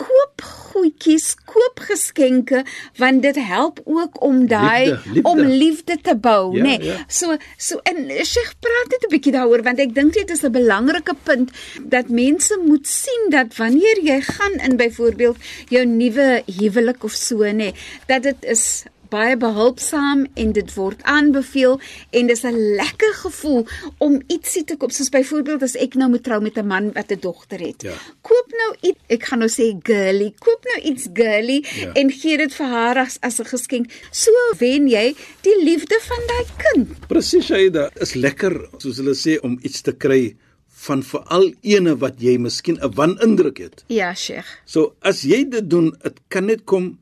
koop 0.00 0.42
goedjies, 0.70 1.34
koop 1.48 1.82
geskenke 1.90 2.62
want 3.00 3.22
dit 3.22 3.36
help 3.36 3.80
ook 3.84 4.20
om 4.24 4.46
daai 4.50 4.96
om 5.28 5.40
liefde 5.40 5.98
te 6.00 6.14
bou, 6.16 6.56
Ja, 6.56 6.62
nê. 6.64 6.76
Nee. 6.78 6.92
ja. 6.92 6.98
So 7.08 7.36
so 7.58 7.80
en 7.90 8.06
Sheikh 8.08 8.54
praat 8.64 8.94
net 8.94 9.04
'n 9.06 9.12
bietjie 9.14 9.34
daaroor 9.36 9.62
want 9.66 9.82
ek 9.82 9.94
dink 9.94 10.14
dit 10.14 10.30
is 10.30 10.44
'n 10.44 10.52
belangrike 10.52 11.14
punt 11.24 11.50
dat 11.82 12.08
mense 12.08 12.56
moet 12.64 12.86
sien 12.86 13.28
dat 13.30 13.56
wanneer 13.56 13.98
jy 14.02 14.20
gaan 14.20 14.56
in 14.66 14.76
byvoorbeeld 14.76 15.36
jou 15.68 15.84
nuwe 15.84 16.42
huwelik 16.46 17.04
of 17.04 17.12
so 17.12 17.44
nê, 17.44 17.52
nee, 17.52 17.74
dat 18.06 18.22
dit 18.22 18.44
is 18.44 18.84
baie 19.10 19.36
behulpsaam 19.36 20.26
en 20.34 20.52
dit 20.52 20.74
word 20.74 21.02
aanbeveel 21.02 21.80
en 22.10 22.26
dis 22.26 22.44
'n 22.44 22.56
lekker 22.76 23.12
gevoel 23.14 23.66
om 23.98 24.20
ietsie 24.28 24.64
te 24.64 24.76
koop 24.76 24.90
soos 24.92 25.08
byvoorbeeld 25.08 25.62
as 25.62 25.76
ek 25.76 25.94
nou 25.94 26.10
moet 26.10 26.22
trou 26.24 26.40
met 26.40 26.56
'n 26.58 26.66
man 26.66 26.92
wat 26.92 27.10
'n 27.12 27.20
dogter 27.20 27.58
het. 27.60 27.82
Ja. 27.82 27.92
Koop 28.22 28.48
nou 28.60 28.76
iets, 28.90 28.98
ek 29.08 29.24
gaan 29.24 29.38
nou 29.38 29.50
sê 29.50 29.76
girly, 29.82 30.32
koop 30.38 30.64
nou 30.64 30.80
iets 30.92 31.08
girly 31.14 31.64
Ja. 31.76 31.92
en 31.94 32.10
gee 32.10 32.36
dit 32.36 32.54
vir 32.54 32.66
haar 32.66 32.98
as 32.98 33.18
as 33.22 33.38
'n 33.40 33.44
geskenk. 33.44 33.90
So 34.10 34.30
wen 34.58 34.88
jy 34.88 35.14
die 35.42 35.64
liefde 35.64 35.98
van 36.00 36.26
daai 36.26 36.44
kind. 36.56 37.08
Presies, 37.08 37.44
Shaida, 37.46 37.90
is 38.00 38.14
lekker 38.14 38.68
soos 38.78 38.96
hulle 38.96 39.14
sê 39.14 39.40
om 39.42 39.58
iets 39.62 39.80
te 39.82 39.92
kry 39.92 40.36
van 40.68 41.02
veral 41.02 41.52
ene 41.62 41.96
wat 41.98 42.14
jy 42.20 42.38
miskien 42.38 42.78
'n 42.82 42.94
wanindruk 42.94 43.58
het. 43.58 43.84
Ja, 43.88 44.14
Sheikh. 44.14 44.46
So 44.64 44.94
as 45.02 45.22
jy 45.22 45.44
dit 45.48 45.70
doen, 45.70 45.94
dit 46.02 46.20
kan 46.28 46.44
net 46.46 46.64
kom 46.64 46.98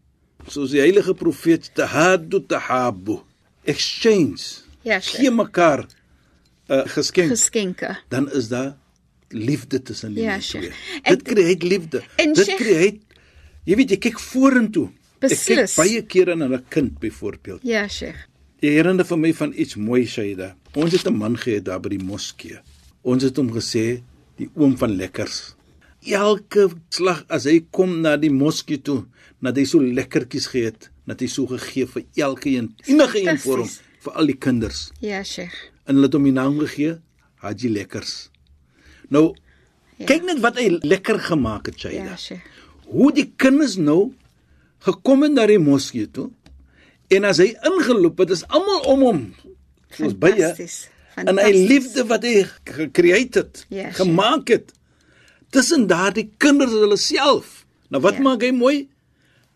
soos 0.50 0.70
die 0.70 0.80
heilige 0.80 1.14
profeet 1.14 1.70
tahaddu 1.74 2.40
tahabu. 2.46 3.20
Exchange. 3.64 4.42
Ja, 4.82 5.00
Sheikh. 5.00 5.20
gee 5.20 5.30
mekaar 5.30 5.86
'n 6.68 6.72
uh, 6.74 6.82
geskenk, 6.86 7.30
Geskenke. 7.30 7.96
dan 8.08 8.30
is 8.32 8.48
daar 8.48 8.76
liefde 9.28 9.82
tussen 9.82 10.14
die 10.14 10.22
Ja, 10.24 10.38
twee. 10.38 10.70
Dit 11.04 11.22
creëer 11.22 11.56
liefde. 11.62 12.02
en 12.16 12.32
Dit 12.32 12.54
creëer 12.56 12.96
Jy 13.64 13.76
weet 13.76 13.90
jy 13.90 13.96
kyk 13.98 14.18
vorentoe. 14.18 14.86
Ek 15.20 15.28
Beslis. 15.28 15.74
kyk 15.74 15.76
baie 15.76 16.02
kere 16.02 16.34
na 16.36 16.46
'n 16.48 16.64
kind 16.68 16.98
byvoorbeeld. 16.98 17.60
Ja, 17.62 17.88
Sheikh. 17.88 18.16
Jy 18.60 18.68
herinner 18.70 19.04
vir 19.04 19.18
my 19.18 19.32
van 19.34 19.52
iets 19.56 19.74
mooi 19.76 20.06
Shaida. 20.06 20.56
Ons 20.74 20.92
het 20.92 21.06
'n 21.06 21.16
man 21.16 21.36
gehad 21.36 21.64
daar 21.64 21.80
by 21.80 21.88
die 21.88 22.04
moskee. 22.04 22.58
Ons 23.02 23.22
het 23.22 23.36
hom 23.36 23.50
gesê 23.52 24.00
die 24.36 24.48
oom 24.54 24.76
van 24.78 24.96
lekkers. 24.96 25.54
Elke 26.08 26.68
slag 26.94 27.24
as 27.28 27.44
hy 27.48 27.58
kom 27.74 27.98
na 28.04 28.16
die 28.20 28.30
moskee 28.32 28.78
toe, 28.80 29.02
nadat 29.40 29.60
hy 29.62 29.66
so 29.68 29.80
lekkertjies 29.82 30.46
geëet, 30.52 30.88
nadat 31.06 31.24
hy 31.26 31.28
so 31.32 31.46
gegee 31.50 31.86
vir 31.90 32.04
elke 32.24 32.50
een, 32.54 32.70
enige 32.88 33.20
een 33.26 33.38
vir 33.42 33.62
hom, 33.64 33.68
vir 34.06 34.16
al 34.22 34.30
die 34.30 34.36
kinders. 34.38 34.86
Ja, 35.04 35.20
Sheikh. 35.24 35.54
En 35.88 35.96
hulle 35.98 36.08
het 36.08 36.16
hom 36.16 36.24
die 36.28 36.34
naam 36.36 36.58
gegee 36.62 36.96
Haji 37.44 37.70
Lekkers. 37.74 38.30
Nou 39.10 39.34
Ja. 39.98 40.06
kyk 40.06 40.22
net 40.28 40.38
wat 40.44 40.58
hy 40.60 40.68
lekker 40.86 41.18
gemaak 41.18 41.66
het 41.66 41.78
Shaida. 41.80 42.04
Ja, 42.12 42.16
Sheikh. 42.16 42.44
Hoe 42.86 43.12
die 43.12 43.32
kinders 43.36 43.76
nou 43.76 44.12
gekom 44.86 45.22
het 45.26 45.32
na 45.34 45.46
die 45.50 45.58
moskee 45.58 46.06
toe 46.06 46.28
en 47.10 47.24
as 47.24 47.38
hy 47.42 47.48
ingeloop 47.66 48.18
het, 48.22 48.30
is 48.30 48.44
almal 48.46 48.80
om 48.86 49.00
hom. 49.02 49.20
Soos 49.90 50.14
baie 50.14 50.52
en 51.18 51.38
hy 51.40 51.50
liefde 51.52 52.04
wat 52.06 52.22
hy 52.22 52.44
gecreate 52.68 53.40
het, 53.42 53.64
Ja, 53.74 53.90
gemaak 53.90 54.48
het 54.54 54.70
tussen 55.50 55.86
daardie 55.86 56.30
kinders 56.38 56.72
hulle 56.72 56.96
self. 56.96 57.64
Nou 57.88 58.02
wat 58.02 58.14
Ja. 58.14 58.20
maak 58.22 58.42
hy 58.42 58.50
mooi? 58.52 58.88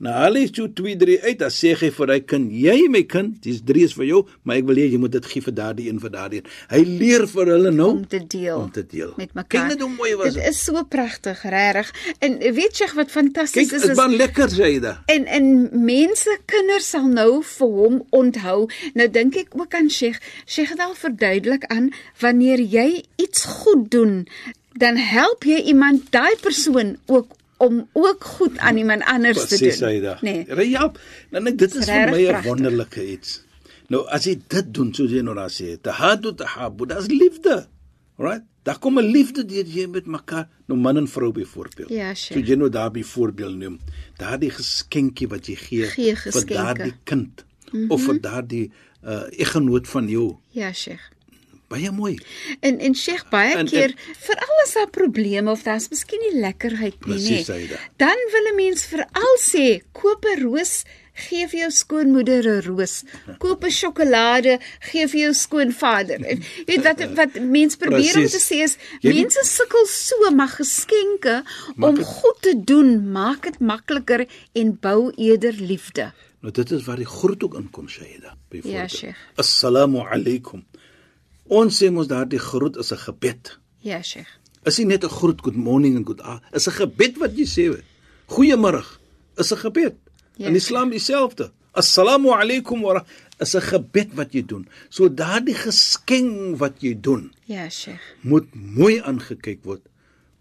Nou 0.03 0.11
hy 0.35 0.49
so 0.51 0.67
2 0.67 0.97
3 0.99 1.21
uit, 1.23 1.39
dan 1.39 1.51
sê 1.55 1.77
hy 1.79 1.89
vir 1.95 2.09
hy 2.11 2.21
kind, 2.27 2.51
jy 2.51 2.89
my 2.91 3.05
kind, 3.07 3.37
dis 3.45 3.61
3 3.63 3.85
is 3.85 3.93
vir 3.95 4.07
jou, 4.09 4.23
maar 4.43 4.57
ek 4.57 4.65
wil 4.67 4.75
hê 4.81 4.89
jy 4.91 4.99
moet 4.99 5.13
dit 5.15 5.25
gee 5.31 5.41
vir 5.41 5.55
daardie 5.55 5.85
een 5.93 6.01
vir 6.03 6.11
daardie 6.11 6.41
een. 6.41 6.49
Hy 6.73 6.81
leer 6.99 7.27
vir 7.31 7.47
hulle 7.53 7.71
nou 7.71 7.91
om 7.91 8.07
te 8.09 8.19
deel. 8.27 8.57
om 8.59 8.71
te 8.73 8.83
deel. 8.83 9.13
met 9.17 9.31
mekaar. 9.35 9.69
Kyk 9.69 9.69
net 9.77 9.81
hoe 9.81 9.91
mooi 9.95 10.15
was 10.17 10.35
dit. 10.35 10.43
dit. 10.43 10.49
is 10.51 10.59
so 10.65 10.83
pragtig, 10.83 11.43
regtig. 11.43 11.93
En 12.19 12.35
weet 12.39 12.79
jy 12.83 12.89
wat 12.97 13.11
fantasties 13.15 13.63
is? 13.73 13.81
dit 13.81 13.91
is 13.91 13.97
was 13.97 14.11
lekker 14.11 14.49
sê 14.51 14.65
hy 14.73 14.81
da. 14.81 14.97
En 15.07 15.25
en 15.27 15.71
mense 15.85 16.39
kinders 16.47 16.89
sal 16.91 17.07
nou 17.07 17.43
vir 17.45 17.69
hom 17.69 18.03
onthou. 18.11 18.67
Nou 18.95 19.07
dink 19.09 19.37
ek 19.37 19.55
ook 19.55 19.75
aan 19.75 19.89
Sheikh. 19.91 20.19
Sheikh 20.47 20.71
het 20.75 20.81
al 20.81 20.95
verduidelik 20.99 21.65
aan 21.71 21.93
wanneer 22.19 22.59
jy 22.59 23.05
iets 23.23 23.45
goed 23.45 23.87
doen, 23.91 24.27
dan 24.79 24.97
help 24.97 25.45
jy 25.45 25.63
iemand 25.73 26.11
daai 26.11 26.37
persoon 26.41 26.97
ook 27.07 27.27
om 27.63 27.89
ook 27.93 28.25
goed 28.25 28.59
aan 28.59 28.77
iemand 28.77 29.03
anders 29.05 29.39
te 29.47 29.47
Presies 29.57 29.79
doen. 29.79 30.17
Nee. 30.21 30.69
Ja, 30.71 30.93
nou 31.31 31.43
net 31.45 31.59
dit 31.59 31.75
is 31.75 31.85
vir 31.87 32.11
my 32.11 32.27
'n 32.27 32.43
wonderlike 32.43 33.07
iets. 33.13 33.43
Nou 33.89 34.07
as 34.09 34.25
jy 34.25 34.41
dit 34.49 34.75
doen 34.75 34.95
soos 34.95 35.11
jy 35.11 35.21
nou 35.23 35.35
daar 35.35 35.51
sê, 35.51 35.77
tahadu 35.81 36.35
tahabu, 36.35 36.87
dis 36.87 37.07
liefde. 37.07 37.67
Alright? 38.19 38.43
Daar 38.63 38.79
kom 38.79 38.99
'n 38.99 39.05
liefde 39.11 39.45
deur 39.45 39.67
jy 39.67 39.87
met 39.87 40.07
mekaar, 40.07 40.49
nou 40.67 40.81
man 40.81 40.97
en 40.97 41.09
vrou 41.09 41.33
byvoorbeeld. 41.33 41.89
Ja, 41.91 42.15
So 42.15 42.35
Sheikh. 42.35 42.47
jy 42.49 42.55
nou 42.55 42.71
daar 42.71 42.91
byvoorbeeld 42.91 43.57
neem, 43.57 43.81
daardie 44.17 44.51
geskenkie 44.51 45.29
wat 45.29 45.47
jy 45.47 45.55
gee, 45.57 45.87
Gee 45.87 46.15
vir 46.15 46.33
geskenke. 46.33 46.55
daardie 46.55 46.95
kind 47.05 47.45
mm 47.73 47.81
-hmm. 47.81 47.91
of 47.91 48.03
vir 48.05 48.21
daardie 48.21 48.71
uh 49.05 49.23
eggenoot 49.31 49.89
van 49.89 50.09
jou. 50.09 50.37
Ja, 50.51 50.73
Sheikh. 50.73 51.11
Baie 51.73 51.91
mooi. 51.91 52.17
En 52.61 52.79
en 52.79 52.95
Sheikh 52.95 53.29
baie 53.33 53.57
En- 53.57 53.67
keer 53.71 53.95
veral 54.27 54.57
as 54.65 54.73
daar 54.77 54.91
probleme 54.91 55.51
of 55.51 55.63
daar's 55.67 55.89
miskien 55.93 56.21
nie 56.29 56.41
lekkerheid 56.41 57.07
nie, 57.07 57.19
nê. 57.19 57.39
Aida. 57.55 57.79
Dan 57.97 58.19
wil 58.33 58.51
'n 58.53 58.57
mens 58.57 58.85
veral 58.85 59.37
sê, 59.41 59.81
koop 59.93 60.25
'n 60.25 60.43
roos, 60.43 60.83
gee 61.15 61.47
vir 61.49 61.59
jou 61.61 61.71
skoonmoeder 61.71 62.45
'n 62.49 62.63
roos. 62.69 63.05
Koop 63.39 63.65
'n 63.65 63.71
sjokolade, 63.71 64.59
gee 64.81 65.07
vir 65.09 65.21
jou 65.21 65.33
skoonvader. 65.35 66.21
Jy 66.21 66.39
weet 66.67 66.83
wat 66.83 67.01
wat 67.21 67.41
mens 67.41 67.77
probeer 67.77 68.17
om 68.17 68.27
te 68.27 68.41
sê 68.41 68.63
is 68.65 68.77
Jy- 69.01 69.15
mense 69.15 69.41
sukkel 69.45 69.87
so 69.87 70.31
maar 70.35 70.49
geskenke 70.49 71.43
Maak 71.77 71.89
om 71.91 71.97
het- 71.97 72.07
goed 72.07 72.39
te 72.43 72.55
doen, 72.65 73.11
maak 73.13 73.43
dit 73.43 73.59
makliker 73.61 74.27
en 74.55 74.79
bou 74.81 75.13
eerder 75.17 75.53
liefde. 75.53 76.13
Nou 76.43 76.53
dit 76.53 76.71
is 76.71 76.85
waar 76.85 76.97
die 76.97 77.07
groet 77.07 77.43
ook 77.45 77.55
inkom, 77.55 77.89
Shaida. 77.89 78.35
Byvoorbeeld. 78.51 78.91
Ja, 78.91 78.97
Sheikh. 78.99 79.17
Assalamu 79.37 79.99
alaykum. 79.99 80.65
Ons 81.53 81.77
sê 81.83 81.91
mos 81.93 82.09
daardie 82.09 82.41
groet 82.41 82.77
is 82.83 82.93
'n 82.93 83.01
gebed. 83.07 83.59
Ja, 83.81 84.01
Sheikh. 84.03 84.31
Is 84.65 84.79
nie 84.79 84.87
net 84.87 85.05
'n 85.05 85.09
groet 85.19 85.41
good 85.43 85.57
morning 85.57 85.97
en 85.97 86.05
good 86.07 86.21
ah, 86.23 86.39
is 86.53 86.67
'n 86.69 86.73
gebed 86.81 87.19
wat 87.19 87.33
jy 87.37 87.45
sê. 87.47 87.65
Goeiemôre 88.29 88.85
is 89.39 89.53
'n 89.53 89.59
gebed. 89.65 89.95
Ja. 90.37 90.49
In 90.49 90.55
Islam 90.57 90.91
dieselfde. 90.91 91.51
Assalamu 91.75 92.29
alaykum 92.31 92.81
wa 92.83 92.93
rah- 92.95 93.07
is 93.41 93.55
'n 93.55 93.61
gebed 93.61 94.15
wat 94.15 94.33
jy 94.33 94.43
doen. 94.47 94.67
So 94.89 95.09
daardie 95.09 95.55
geskenk 95.55 96.59
wat 96.59 96.81
jy 96.81 96.95
doen, 97.01 97.33
Ja, 97.47 97.69
Sheikh. 97.69 98.01
moet 98.23 98.47
mooi 98.55 99.01
aangekyk 99.01 99.65
word. 99.65 99.81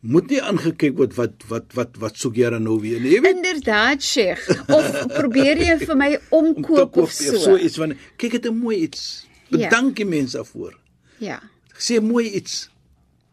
Moet 0.01 0.30
nie 0.30 0.41
aangekyk 0.41 0.98
word 0.98 1.13
wat 1.15 1.34
wat 1.50 1.74
wat 1.74 1.98
wat 2.00 2.15
soek 2.18 2.36
jy 2.36 2.50
dan 2.50 2.63
nou 2.63 2.80
weer 2.80 3.00
nie. 3.01 3.15
Inderdaad, 3.22 4.01
Sheikh. 4.01 4.48
Of 4.70 5.08
probeer 5.20 5.58
jy 5.58 5.77
vir 5.86 5.96
my 5.98 6.18
om 6.38 6.46
omkoop 6.56 6.91
koop 6.94 6.98
of 7.03 7.12
so? 7.12 7.38
so 7.38 7.58
iets 7.58 7.77
van 7.77 7.98
kyk 8.18 8.32
dit 8.32 8.46
'n 8.46 8.58
mooi 8.58 8.77
iets. 8.77 9.25
Ja. 9.50 9.58
Bedank 9.70 9.96
die 9.96 10.06
mense 10.06 10.38
daarvoor. 10.38 10.74
Ja. 11.22 11.38
sê 11.78 12.01
mooi 12.01 12.28
iets. 12.38 12.68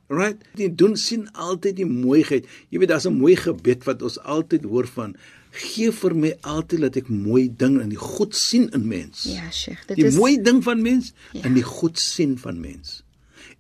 Right? 0.09 0.41
Die 0.57 0.71
doen 0.73 0.95
sien 0.97 1.27
altyd 1.37 1.77
die 1.77 1.87
mooiheid. 1.89 2.47
Jy 2.73 2.79
weet 2.81 2.89
daar's 2.89 3.05
'n 3.09 3.19
mooi 3.19 3.37
gebed 3.37 3.85
wat 3.85 4.03
ons 4.03 4.19
altyd 4.21 4.65
hoor 4.65 4.87
van. 4.87 5.17
Gee 5.53 5.91
vir 5.93 6.15
my 6.15 6.31
altyd 6.41 6.81
dat 6.81 6.97
ek 6.97 7.09
mooi 7.09 7.49
ding 7.57 7.81
en 7.81 7.89
die 7.89 7.99
goed 8.01 8.37
sien 8.37 8.71
in 8.73 8.87
mens. 8.89 9.23
Ja, 9.25 9.51
Sheikh. 9.51 9.87
Dit 9.87 9.97
Die 9.97 10.05
is 10.07 10.15
mooi 10.15 10.41
ding 10.43 10.63
van 10.65 10.83
mens 10.83 11.13
Ja. 11.33 11.43
en 11.43 11.55
die 11.55 11.63
goed 11.63 11.99
sien 11.99 12.39
van 12.39 12.61
mens. 12.61 13.03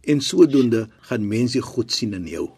En 0.04 0.20
sodoende 0.20 0.88
gaan 1.00 1.28
mense 1.28 1.52
die 1.52 1.62
goed 1.62 1.92
sien 1.92 2.12
in 2.14 2.26
jou. 2.26 2.48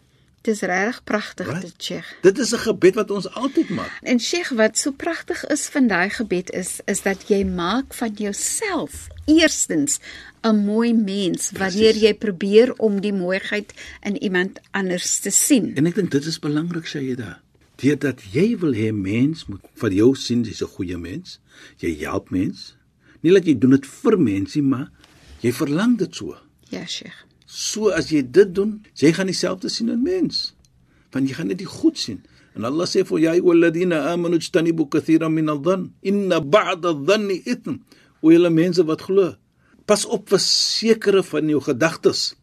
Dit 0.41 0.55
is 0.55 0.61
regtig 0.61 1.03
pragtig 1.03 1.59
dit, 1.61 1.73
Sheikh. 1.77 2.07
Dit 2.21 2.37
is 2.37 2.51
'n 2.53 2.57
gebed 2.57 2.95
wat 2.95 3.11
ons 3.11 3.29
altyd 3.29 3.69
maak. 3.69 3.99
En 4.01 4.19
Sheikh, 4.19 4.49
wat 4.49 4.77
so 4.77 4.91
pragtig 4.91 5.45
is 5.45 5.67
van 5.67 5.87
daai 5.87 6.09
gebed 6.09 6.51
is 6.51 6.79
is 6.85 7.01
dat 7.01 7.27
jy 7.27 7.43
maak 7.45 7.93
van 7.93 8.13
jouself 8.13 9.07
eerstens 9.25 9.99
'n 10.41 10.55
mooi 10.65 10.93
mens 10.93 11.51
wanneer 11.51 11.95
jy 11.95 12.13
probeer 12.13 12.73
om 12.73 13.01
die 13.01 13.13
mooiheid 13.13 13.73
in 14.01 14.17
iemand 14.17 14.59
anders 14.71 15.19
te 15.19 15.29
sien. 15.29 15.75
En 15.75 15.85
ek 15.85 15.95
dink 15.95 16.11
dit 16.11 16.25
is 16.25 16.39
belangrik 16.39 16.85
sê 16.85 16.99
jy 17.01 17.15
daar. 17.15 17.41
Deurdat 17.75 18.21
jy 18.31 18.57
wil 18.57 18.73
hê 18.73 18.91
mens 18.93 19.45
moet 19.45 19.61
vir 19.73 19.91
jou 19.91 20.15
sien 20.15 20.43
jy's 20.43 20.61
'n 20.61 20.67
goeie 20.67 20.97
mens. 20.97 21.39
Jy 21.77 21.97
help 21.99 22.29
mens. 22.29 22.75
Nie 23.21 23.33
dat 23.33 23.45
jy 23.45 23.57
doen 23.57 23.71
dit 23.71 23.85
vir 23.85 24.19
mensie, 24.19 24.63
maar 24.63 24.89
jy 25.39 25.51
verlang 25.53 25.97
dit 25.97 26.15
so. 26.15 26.37
Ja, 26.69 26.85
Sheikh. 26.85 27.25
So 27.51 27.89
as 27.91 28.09
jy 28.13 28.21
dit 28.31 28.53
doen, 28.55 28.77
jy 28.95 29.11
gaan 29.17 29.27
dieselfde 29.27 29.69
sien 29.69 29.89
in 29.91 30.03
mens. 30.05 30.53
Want 31.11 31.27
jy 31.27 31.35
gaan 31.35 31.49
net 31.51 31.59
die 31.59 31.67
goed 31.67 31.99
sien. 31.99 32.21
En 32.55 32.63
Allah 32.67 32.87
sê 32.87 33.03
vir 33.07 33.19
jy 33.19 33.33
walladina 33.43 33.97
amanu 34.13 34.39
jtanibu 34.39 34.85
kathiran 34.91 35.33
min 35.35 35.49
adh-dhann 35.51 35.89
inna 36.07 36.39
ba'da 36.39 36.93
adh-dhanni 36.95 37.41
ithm. 37.45 37.81
O 38.23 38.31
julle 38.31 38.49
mense 38.53 38.83
wat 38.87 39.01
glo, 39.07 39.33
pas 39.89 40.05
op 40.05 40.29
vir 40.31 40.39
sekere 40.45 41.23
van 41.23 41.49
jou 41.49 41.59
gedagtes. 41.65 42.35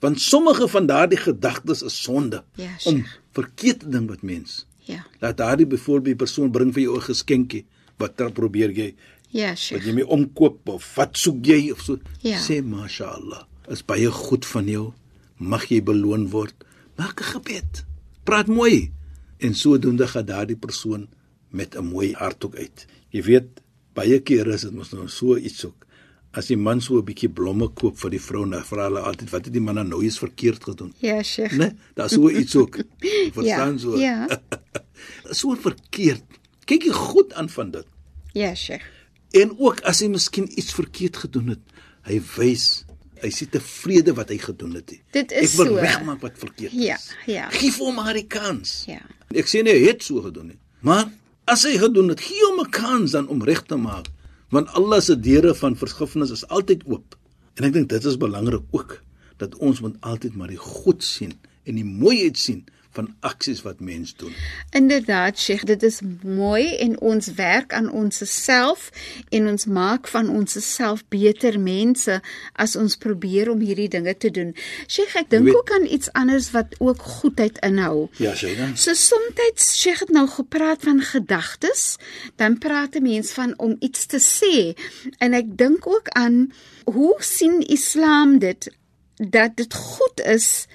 Want 0.00 0.20
sommige 0.20 0.68
van 0.68 0.86
daardie 0.86 1.18
gedagtes 1.20 1.82
is 1.82 1.96
sonde. 2.02 2.42
Ja, 2.56 2.70
om 2.86 3.02
Sheikh. 3.02 3.18
verkeerd 3.36 3.80
te 3.80 3.88
ding 3.88 4.08
met 4.08 4.22
mens. 4.22 4.64
Ja. 4.88 5.04
Laat 5.20 5.36
daardie 5.36 5.66
byvoorbeeld 5.66 6.16
persoon 6.16 6.50
bring 6.52 6.72
vir 6.72 6.82
jou 6.82 6.96
'n 6.96 7.02
geskenkie. 7.10 7.64
Wat 7.98 8.16
dan 8.16 8.32
probeer 8.32 8.70
jy? 8.70 8.94
Ja, 9.30 9.48
Wat 9.48 9.58
Sheikh. 9.58 9.84
jy 9.86 9.92
mee 9.92 10.06
omkoop 10.06 10.68
of 10.68 10.94
wat 10.96 11.16
soek 11.16 11.44
jy 11.46 11.70
of 11.72 11.80
so? 11.80 11.98
Ja. 12.20 12.38
Sê 12.38 12.62
mashallah. 12.62 13.44
Is 13.68 13.84
baie 13.84 14.10
goed 14.10 14.44
van 14.46 14.66
jou. 14.68 14.92
Mag 15.38 15.66
jy 15.70 15.80
beloon 15.82 16.28
word. 16.30 16.54
Maak 16.98 17.20
'n 17.20 17.24
gebed. 17.34 17.84
Praat 18.24 18.46
mooi. 18.46 18.92
En 19.38 19.54
sodoende 19.54 20.06
gaan 20.06 20.24
daardie 20.26 20.56
persoon 20.56 21.08
met 21.50 21.74
'n 21.76 21.84
mooi 21.84 22.12
hart 22.12 22.44
ook 22.44 22.56
uit. 22.56 22.86
Jy 23.10 23.22
weet, 23.22 23.60
baie 23.94 24.20
kere 24.20 24.52
is 24.54 24.60
dit 24.62 24.72
mos 24.72 24.90
nou 24.92 25.08
so 25.08 25.36
iets 25.36 25.64
ook. 25.64 25.86
As 26.32 26.46
die 26.46 26.56
man 26.56 26.80
so 26.80 26.98
'n 26.98 27.04
bietjie 27.04 27.28
blomme 27.28 27.68
koop 27.68 27.98
vir 27.98 28.10
die 28.10 28.20
vrou, 28.20 28.48
dan 28.50 28.64
vra 28.64 28.84
hulle 28.84 29.00
altyd 29.00 29.30
wat 29.30 29.44
het 29.44 29.52
die 29.52 29.60
man 29.62 29.88
nou 29.88 30.02
eens 30.02 30.18
verkeerd 30.18 30.64
gedoen? 30.64 30.92
Ja, 30.98 31.22
Sheikh. 31.22 31.52
Né? 31.56 31.76
Daar's 31.94 32.12
so 32.14 32.28
iets 32.30 32.56
ook. 32.56 32.76
Verstaan 33.34 33.72
Ja, 33.72 33.78
so? 33.78 33.96
ja. 33.98 34.40
so 35.30 35.54
verkeerd. 35.54 36.22
Kyk 36.64 36.82
jy 36.82 36.92
goed 36.92 37.32
aan 37.32 37.48
van 37.48 37.70
dit. 37.70 37.86
Ja, 38.32 38.54
Sheikh. 38.54 38.84
En 39.30 39.58
ook 39.58 39.80
as 39.80 40.00
hy 40.00 40.08
miskien 40.08 40.58
iets 40.58 40.72
verkeerd 40.74 41.16
gedoen 41.16 41.48
het, 41.48 41.60
hy 42.02 42.20
wys 42.36 42.84
hy 43.24 43.30
sê 43.32 43.46
tevrede 43.50 44.12
wat 44.16 44.28
hy 44.32 44.38
gedoen 44.42 44.74
het. 44.78 44.92
Dit 45.16 45.32
is 45.32 45.54
Ek 45.54 45.58
wil 45.62 45.72
so. 45.74 45.80
regmaak 45.82 46.20
wat 46.24 46.36
verkeerd 46.38 46.72
is. 46.76 46.84
Ja, 46.86 46.98
ja. 47.26 47.48
Vir 47.50 47.72
hom 47.80 47.94
maar 47.98 48.14
die 48.16 48.26
kans. 48.28 48.84
Ja. 48.90 49.00
Ek 49.34 49.48
sê 49.50 49.62
nie 49.64 49.72
hy 49.74 49.86
het 49.88 50.04
so 50.06 50.20
gedoen 50.24 50.52
nie, 50.52 50.58
maar 50.84 51.08
as 51.50 51.64
hy 51.68 51.74
gedoen 51.80 52.08
het, 52.12 52.20
gee 52.24 52.44
hom 52.46 52.60
'n 52.64 52.70
kans 52.70 53.12
dan 53.16 53.28
om 53.28 53.42
reg 53.42 53.62
te 53.66 53.76
maak, 53.76 54.06
want 54.50 54.68
Allah 54.76 55.00
se 55.00 55.16
deure 55.20 55.54
van 55.54 55.76
vergifnis 55.76 56.30
is 56.30 56.46
altyd 56.48 56.84
oop. 56.86 57.16
En 57.56 57.64
ek 57.64 57.72
dink 57.72 57.88
dit 57.88 58.04
is 58.04 58.16
belangrik 58.16 58.62
ook 58.70 59.02
dat 59.38 59.54
ons 59.58 59.80
moet 59.80 59.96
altyd 60.00 60.34
maar 60.36 60.48
die 60.48 60.56
goed 60.60 61.02
sien 61.02 61.32
en 61.64 61.74
die 61.74 61.84
mooiheid 61.84 62.36
sien 62.38 62.64
van 62.94 63.10
aksies 63.20 63.62
wat 63.62 63.80
mens 63.80 64.14
doen. 64.16 64.32
Inderdaad, 64.70 65.38
Sheikh, 65.38 65.64
dit 65.64 65.82
is 65.82 66.00
mooi 66.22 66.76
en 66.76 67.00
ons 67.00 67.28
werk 67.34 67.72
aan 67.72 67.90
ons 67.90 68.22
self 68.30 68.90
en 69.34 69.48
ons 69.48 69.66
maak 69.66 70.08
van 70.08 70.30
ons 70.30 70.56
self 70.74 71.02
beter 71.12 71.58
mense 71.60 72.20
as 72.52 72.76
ons 72.76 72.96
probeer 72.96 73.50
om 73.50 73.60
hierdie 73.60 73.88
dinge 73.88 74.16
te 74.16 74.30
doen. 74.30 74.54
Sheikh, 74.86 75.16
ek 75.24 75.30
dink 75.34 75.50
ook 75.54 75.72
aan 75.74 75.86
iets 75.86 76.12
anders 76.12 76.50
wat 76.54 76.74
ook 76.78 77.02
goedheid 77.02 77.58
inhou. 77.66 78.08
Ja, 78.22 78.34
sê 78.38 78.54
dan. 78.58 78.76
So 78.78 78.94
soms 78.94 79.32
Sheikh 79.74 80.04
het 80.06 80.12
nou 80.14 80.26
gepraat 80.28 80.82
van 80.86 81.02
gedagtes, 81.02 81.96
dan 82.36 82.58
praat 82.58 82.94
'n 82.94 83.02
mens 83.02 83.32
van 83.32 83.58
om 83.58 83.76
iets 83.80 84.06
te 84.06 84.20
sê. 84.20 84.78
En 85.18 85.32
ek 85.32 85.56
dink 85.58 85.86
ook 85.86 86.08
aan 86.08 86.52
hoe 86.84 87.16
sien 87.18 87.60
Islam 87.60 88.38
dit 88.38 88.70
dat 89.16 89.56
dit 89.56 89.74
goed 89.74 90.20
is 90.20 90.66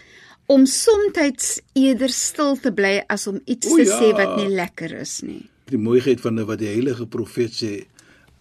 om 0.50 0.66
soms 0.66 1.60
eerder 1.78 2.10
stil 2.10 2.58
te 2.58 2.72
bly 2.74 3.04
as 3.08 3.28
om 3.30 3.40
iets 3.46 3.70
O, 3.70 3.76
te 3.78 3.86
ja. 3.86 4.00
sê 4.02 4.12
wat 4.18 4.36
nie 4.40 4.50
lekker 4.50 4.94
is 5.02 5.20
nie. 5.22 5.44
Die 5.70 5.78
mooiheid 5.78 6.22
van 6.24 6.40
wat 6.50 6.60
die 6.60 6.72
heilige 6.72 7.06
profeet 7.06 7.54
sê, 7.54 7.74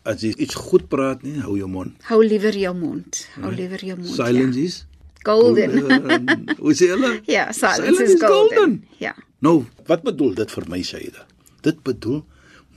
as 0.08 0.22
jy 0.24 0.30
iets 0.40 0.56
goed 0.56 0.86
praat 0.88 1.22
nie, 1.22 1.36
hou 1.44 1.58
jou 1.58 1.68
mond. 1.68 1.92
Hou 2.08 2.22
liewer 2.24 2.56
jou 2.56 2.72
mond. 2.74 3.20
Hou 3.42 3.52
liewer 3.52 3.84
jou 3.84 3.96
mond. 3.98 4.14
Silence 4.14 4.58
Ja. 4.58 4.64
is 4.64 4.84
Golden. 5.26 5.74
Hoe 6.62 6.72
sê 6.78 6.88
hulle? 6.94 7.20
ja, 7.26 7.50
silence, 7.52 8.02
is 8.04 8.22
golden. 8.22 8.78
Ja. 9.02 9.12
Nou, 9.44 9.66
wat 9.90 10.02
bedoel 10.06 10.32
dit 10.38 10.50
vir 10.54 10.64
my 10.70 10.78
Shaida? 10.82 11.26
Dit 11.66 11.82
bedoel 11.84 12.22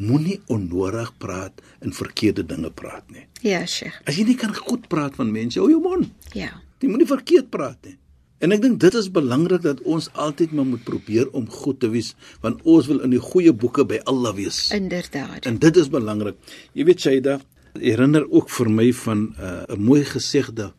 moenie 0.02 0.40
onnodig 0.52 1.14
praat 1.22 1.62
en 1.80 1.94
verkeerde 1.94 2.44
dinge 2.46 2.72
praat 2.74 3.06
nie. 3.14 3.24
Ja, 3.46 3.62
Sheikh. 3.66 4.02
As 4.10 4.18
jy 4.18 4.26
nie 4.28 4.36
kan 4.36 4.52
goed 4.58 4.90
praat 4.92 5.16
van 5.16 5.32
mense, 5.32 5.60
hou 5.62 5.70
jou 5.70 5.80
mond. 5.82 6.10
Ja. 6.36 6.50
Jy 6.82 6.90
moenie 6.90 7.08
verkeerd 7.08 7.50
praat 7.54 7.78
nie. 7.86 7.96
En 8.42 8.50
ek 8.56 8.62
dink 8.64 8.80
dit 8.82 8.96
is 8.98 9.08
belangrik 9.14 9.62
dat 9.62 9.82
ons 9.86 10.08
altyd 10.18 10.54
maar 10.58 10.66
moet 10.66 10.82
probeer 10.86 11.28
om 11.38 11.46
goed 11.46 11.78
te 11.84 11.92
wees, 11.94 12.16
want 12.42 12.64
ons 12.66 12.88
wil 12.90 13.04
in 13.06 13.14
die 13.14 13.22
goeie 13.22 13.54
boeke 13.54 13.86
by 13.86 14.00
Allah 14.10 14.34
wees. 14.34 14.64
Inderdaad. 14.74 15.46
En 15.46 15.60
dit 15.62 15.78
is 15.78 15.92
belangrik. 15.94 16.40
Jy 16.74 16.88
weet 16.90 17.06
Shaida, 17.06 17.38
herinner 17.78 18.26
ook 18.26 18.50
vir 18.50 18.72
my 18.74 18.88
van 19.04 19.20
'n 19.30 19.36
uh, 19.38 19.78
mooi 19.78 20.02
gesegde 20.06 20.72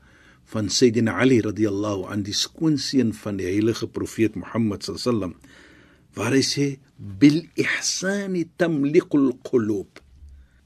van 0.45 0.69
Sayyidina 0.69 1.15
Ali 1.23 1.41
radhiyallahu 1.41 2.11
an 2.11 2.27
die 2.27 2.35
skoonseun 2.35 3.15
van 3.15 3.39
die 3.39 3.47
heilige 3.47 3.87
profeet 3.87 4.35
Mohammed 4.35 4.83
sallam 4.85 5.35
waar 6.15 6.35
hy 6.35 6.43
sê 6.43 6.79
bil 6.99 7.47
ihsani 7.55 8.45
tamliqul 8.57 9.39
qulub. 9.43 10.03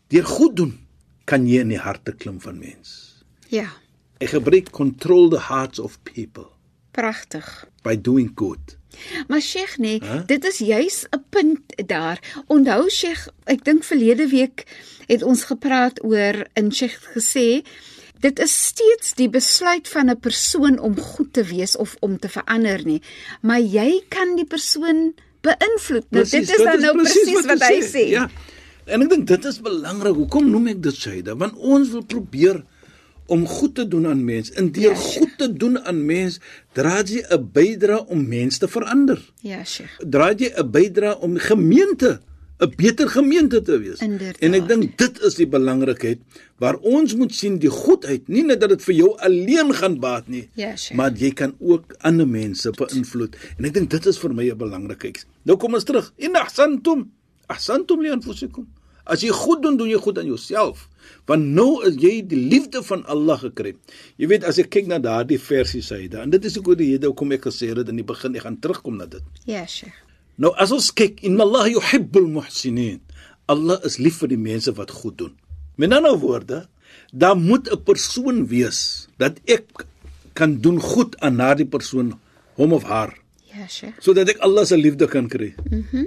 Deur 0.09 0.25
goed 0.25 0.57
doen 0.57 0.79
kan 1.25 1.47
jy 1.47 1.61
in 1.61 1.69
die 1.69 1.79
harte 1.79 2.13
klim 2.13 2.41
van 2.41 2.59
mens. 2.59 3.23
Ja. 3.49 3.69
Hy 4.19 4.27
gebruik 4.27 4.71
control 4.71 5.29
the 5.29 5.41
hearts 5.53 5.79
of 5.79 6.01
people 6.03 6.56
Pragtig. 6.97 7.67
by 7.87 7.95
doing 7.95 8.33
good. 8.35 8.77
Maar 9.29 9.41
Sheikh 9.41 9.77
nee, 9.79 10.01
Hæ? 10.03 10.25
dit 10.27 10.45
is 10.45 10.59
juis 10.59 11.07
'n 11.11 11.23
punt 11.29 11.61
daar. 11.87 12.19
Onthou 12.47 12.89
Sheikh, 12.91 13.29
ek 13.45 13.65
dink 13.65 13.85
verlede 13.85 14.27
week 14.29 14.65
het 15.07 15.23
ons 15.23 15.45
gepraat 15.45 16.05
oor 16.05 16.47
in 16.55 16.73
Sheikh 16.73 16.99
gesê 17.15 17.63
dit 18.21 18.39
is 18.39 18.55
steeds 18.67 19.15
die 19.15 19.29
besluit 19.29 19.89
van 19.89 20.11
'n 20.11 20.21
persoon 20.21 20.79
om 20.79 20.97
goed 20.97 21.33
te 21.33 21.45
wees 21.45 21.77
of 21.77 21.97
om 22.01 22.19
te 22.19 22.29
verander 22.29 22.85
nie, 22.85 23.03
maar 23.43 23.61
jy 23.61 24.03
kan 24.09 24.37
die 24.37 24.49
persoon 24.49 25.15
beïnvloed. 25.41 26.07
Nou 26.11 26.25
dit 26.25 26.51
is 26.51 26.57
dan 26.57 26.81
nou 26.81 26.97
presies 26.97 27.45
wat 27.47 27.61
hy 27.61 27.81
sê. 27.83 28.09
Ja. 28.09 28.31
En 28.87 29.03
ek 29.03 29.11
dink 29.11 29.27
dit 29.27 29.45
is 29.45 29.61
belangrik. 29.61 30.15
Hoekom 30.15 30.51
noem 30.51 30.67
ek 30.67 30.83
dit 30.83 30.95
Shaida? 30.95 31.37
Want 31.37 31.57
ons 31.57 31.91
wil 31.91 32.05
probeer 32.05 32.65
om 33.27 33.47
goed 33.47 33.75
te 33.75 33.89
doen 33.89 34.07
aan 34.07 34.25
mense. 34.25 34.53
En 34.55 34.73
deur 34.73 34.97
Sheikh. 34.97 35.17
goed 35.19 35.39
te 35.39 35.53
doen 35.53 35.79
aan 35.85 36.05
mense, 36.07 36.41
dra 36.73 37.03
jy 37.03 37.23
'n 37.31 37.51
bydrae 37.53 38.07
om 38.07 38.29
mense 38.29 38.59
te 38.59 38.69
verander. 38.69 39.19
Ja, 39.43 39.65
Sheikh. 39.65 39.97
Dra 40.11 40.33
jy 40.33 40.53
'n 40.57 40.71
bydrae 40.71 41.19
om 41.21 41.37
gemeente 41.39 42.21
'n 42.61 42.73
beter 42.77 43.09
gemeente 43.09 43.63
te 43.63 43.79
wees. 43.79 44.01
Inderdaad. 44.01 44.39
En 44.41 44.55
ek 44.55 44.69
dink 44.69 44.99
dit 44.99 45.21
is 45.23 45.35
die 45.35 45.47
belangrikheid 45.47 46.19
waar 46.59 46.77
ons 46.81 47.15
moet 47.15 47.35
sien 47.35 47.59
die 47.59 47.69
goedheid, 47.71 48.29
nie 48.29 48.43
net 48.45 48.61
dat 48.61 48.69
dit 48.69 48.83
vir 48.83 48.95
jou 48.95 49.17
alleen 49.19 49.75
gaan 49.75 49.99
baat 50.01 50.29
nie, 50.29 50.49
Ja, 50.55 50.77
Sheikh. 50.77 50.97
maar 50.97 51.13
jy 51.13 51.31
kan 51.33 51.55
ook 51.59 51.95
ander 52.01 52.29
mense 52.29 52.71
beïnvloed. 52.71 53.37
En 53.59 53.65
ek 53.65 53.75
dink 53.75 53.91
dit 53.91 54.07
is 54.07 54.19
vir 54.19 54.35
my 54.35 54.51
'n 54.51 54.57
belangrikheid. 54.57 55.27
Nou 55.45 55.59
kom 55.59 55.75
ons 55.75 55.85
terug. 55.85 56.13
In 56.17 56.35
ahsantum, 56.37 57.11
ahsantum 57.47 58.01
li 58.03 58.09
anfusikum. 58.11 58.67
As 59.07 59.23
jy 59.23 59.31
goed 59.31 59.63
doen, 59.63 59.77
doen 59.79 59.89
jy 59.89 59.99
goed 60.03 60.19
aan 60.19 60.27
jouself. 60.27 60.89
Want 61.27 61.45
nou 61.55 61.85
is 61.87 61.95
jy 62.03 62.21
die 62.27 62.39
liefde 62.51 62.83
van 62.83 63.05
Allah 63.07 63.39
gekry. 63.39 63.75
Jy 64.19 64.27
weet 64.33 64.45
as 64.45 64.59
ek 64.59 64.71
kyk 64.75 64.87
na 64.91 64.99
daardie 64.99 65.39
versie 65.39 65.83
Saida, 65.83 66.23
en 66.23 66.31
dit 66.31 66.45
is 66.45 66.57
ook 66.59 66.67
hoe 66.73 66.77
die 66.77 66.89
Here 66.93 67.13
kom 67.15 67.33
ek 67.33 67.47
gesê 67.47 67.69
het 67.75 67.89
in 67.89 67.97
die 67.97 68.07
begin, 68.07 68.35
ek 68.37 68.43
gaan 68.43 68.59
terugkom 68.59 68.97
na 68.99 69.07
dit. 69.07 69.23
Ja, 69.47 69.65
Sheikh. 69.67 69.95
Nou 70.39 70.53
as 70.59 70.73
ons 70.75 70.91
kyk, 70.93 71.23
inna 71.25 71.43
Allah 71.47 71.69
yuhibbul 71.71 72.27
muhsinin. 72.29 73.01
Allah 73.49 73.79
is 73.87 73.99
lief 74.03 74.19
vir 74.21 74.29
die 74.35 74.37
mense 74.43 74.73
wat 74.75 74.91
goed 74.91 75.17
doen. 75.19 75.33
Met 75.79 75.93
ander 75.93 76.17
woorde, 76.19 76.67
daar 77.13 77.37
moet 77.37 77.69
'n 77.73 77.83
persoon 77.85 78.47
wees 78.47 79.07
dat 79.19 79.39
ek 79.47 79.87
kan 80.35 80.61
doen 80.61 80.81
goed 80.81 81.17
aan 81.21 81.37
daardie 81.37 81.67
persoon, 81.67 82.19
hom 82.57 82.73
of 82.73 82.83
haar, 82.83 83.15
Ja, 83.55 83.67
Sheikh. 83.69 83.95
sodat 84.03 84.29
ek 84.29 84.39
Allah 84.41 84.65
se 84.67 84.77
liefde 84.77 85.07
kan 85.07 85.29
kry. 85.29 85.55
Mhm. 85.71 85.87
Mm 85.93 86.07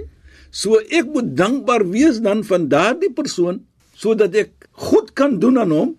so 0.50 0.78
ek 0.90 1.06
moet 1.06 1.36
dankbaar 1.36 1.84
wees 1.90 2.20
dan 2.20 2.44
van 2.44 2.68
daardie 2.68 3.12
persoon 3.12 3.60
sodat 3.96 4.34
ek 4.34 4.50
goed 4.72 5.12
kan 5.12 5.38
doen 5.38 5.58
aan 5.58 5.70
hom, 5.70 5.90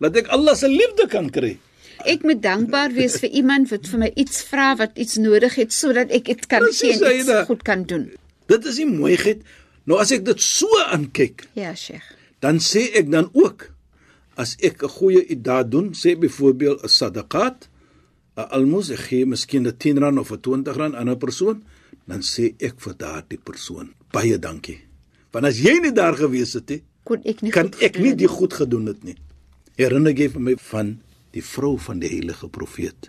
dat 0.00 0.16
ek 0.16 0.28
Allah 0.28 0.54
se 0.54 0.68
liefde 0.68 1.06
kan 1.08 1.30
kry. 1.30 1.58
Ek 2.04 2.22
moet 2.26 2.42
dankbaar 2.42 2.92
wees 2.92 3.16
vir 3.22 3.30
iemand 3.30 3.70
wat 3.70 3.86
vir 3.88 3.98
my 3.98 4.10
iets 4.16 4.42
vra 4.50 4.76
wat 4.76 4.98
iets 4.98 5.16
nodig 5.16 5.54
het 5.54 5.72
sodat 5.72 6.10
ek 6.10 6.24
dit 6.24 6.46
kan 6.46 6.66
gee 6.72 6.90
en 6.92 6.98
iets 6.98 7.28
Aida. 7.28 7.44
goed 7.44 7.62
kan 7.62 7.84
doen. 7.84 8.10
Dit 8.48 8.64
is 8.66 8.76
die 8.76 8.86
mooiheid. 8.86 9.40
Nou 9.86 9.98
as 10.02 10.10
ek 10.12 10.24
dit 10.24 10.40
so 10.42 10.66
aankyk, 10.92 11.46
Ja, 11.54 11.74
Sheikh. 11.74 12.02
dan 12.40 12.58
sê 12.58 12.90
ek 12.94 13.10
dan 13.10 13.30
ook 13.32 13.70
as 14.36 14.56
ek 14.60 14.82
'n 14.82 14.88
goeie 14.88 15.40
daad 15.42 15.70
doen, 15.70 15.92
sê 15.94 16.16
byvoorbeeld 16.18 16.82
'n 16.84 16.88
sadaqat, 16.88 17.68
'n 18.36 18.48
almos, 18.50 18.90
ek 18.90 18.98
gee 19.08 19.24
miskien 19.26 19.66
'n 19.66 19.76
10 19.78 19.98
rand 19.98 20.18
of 20.18 20.30
'n 20.32 20.40
20 20.40 20.76
rand 20.76 20.94
aan 20.94 21.08
'n 21.08 21.18
persoon, 21.18 21.62
dan 22.06 22.24
sê 22.26 22.52
ek 22.60 22.80
vir 22.82 22.96
daardie 22.98 23.38
persoon 23.38 23.92
baie 24.12 24.38
dankie. 24.38 24.80
Want 25.32 25.48
as 25.48 25.60
jy 25.62 25.78
nie 25.80 25.94
daar 25.96 26.16
gewees 26.18 26.54
het 26.58 26.68
nie, 26.70 26.82
Kon 27.08 27.22
ek 27.26 27.40
nie 27.42 27.50
kan 27.50 27.72
ek 27.82 27.98
nie 27.98 28.12
die 28.14 28.30
goed 28.30 28.54
gedoen 28.54 28.86
het 28.86 29.02
nie. 29.02 29.16
Herinner 29.80 30.14
jy 30.14 30.28
vir 30.30 30.44
my 30.50 30.54
van 30.70 30.94
die 31.34 31.42
vrou 31.42 31.74
van 31.80 32.02
die 32.02 32.10
heilige 32.12 32.48
profeet 32.52 33.08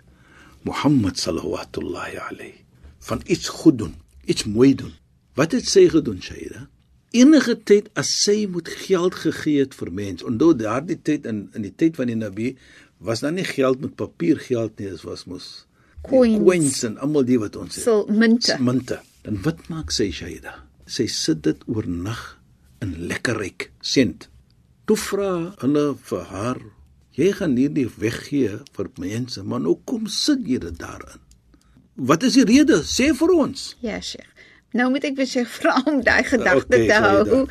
Mohammed 0.64 1.20
sallallahu 1.20 1.84
alayhi 2.24 2.64
van 3.04 3.20
iets 3.28 3.48
goed 3.52 3.78
doen, 3.78 3.94
iets 4.24 4.46
mooi 4.48 4.74
doen. 4.74 4.94
Wat 5.36 5.52
het 5.52 5.66
sy 5.68 5.88
gedoen, 5.92 6.22
Shaida? 6.24 6.68
Enige 7.12 7.54
tyd 7.68 7.90
as 8.00 8.08
sy 8.22 8.46
moet 8.50 8.68
geld 8.68 9.14
gegee 9.14 9.60
het 9.60 9.74
vir 9.76 9.90
mense. 9.92 10.24
Onthou 10.24 10.54
daardie 10.56 10.96
tyd 10.96 11.28
in 11.28 11.50
in 11.54 11.66
die 11.66 11.74
tyd 11.74 12.00
van 12.00 12.08
die 12.08 12.16
Nabi 12.16 12.54
was 12.98 13.20
daar 13.20 13.34
nie 13.36 13.44
geld 13.44 13.82
met 13.84 13.94
papiergeld 14.00 14.78
nie, 14.80 14.88
dit 14.88 15.04
was 15.04 15.26
mos 15.28 15.66
Coins. 16.04 16.42
coins 16.44 16.82
en 16.84 16.98
almal 17.00 17.24
die 17.24 17.38
wat 17.40 17.56
ons 17.56 17.74
het. 17.78 17.84
sal 17.84 18.04
munte. 18.12 18.56
munte. 18.60 19.00
Dan 19.24 19.38
wat 19.46 19.62
maak 19.72 19.92
sy 19.94 20.10
Shaida? 20.12 20.52
Sy 20.86 21.06
sit 21.08 21.42
dit 21.46 21.60
oornag 21.66 22.22
in 22.84 22.92
lekker 23.08 23.38
ryk 23.40 23.70
sent. 23.80 24.28
Toe 24.84 24.96
vra 25.00 25.30
hulle 25.62 25.84
vir 25.96 26.24
haar, 26.28 26.60
jy 27.16 27.30
gaan 27.38 27.56
hierdie 27.56 27.88
weggee 27.88 28.58
vir 28.76 28.90
mense, 29.00 29.42
maar 29.42 29.62
nou 29.64 29.78
kom 29.88 30.06
sit 30.12 30.44
jy 30.44 30.58
dit 30.60 30.76
daarin. 30.78 31.22
Wat 31.96 32.22
is 32.26 32.34
die 32.36 32.44
rede? 32.44 32.82
Sê 32.84 33.12
vir 33.16 33.32
ons. 33.32 33.76
Ja, 33.80 34.00
Sheikh. 34.02 34.33
Nou 34.74 34.88
moet 34.90 35.04
ek 35.06 35.20
sê 35.30 35.44
vra 35.56 35.76
om 35.86 36.00
daai 36.02 36.24
gedagte 36.26 36.74
Okay, 36.74 36.88
te 36.90 36.98
hou. 37.04 37.44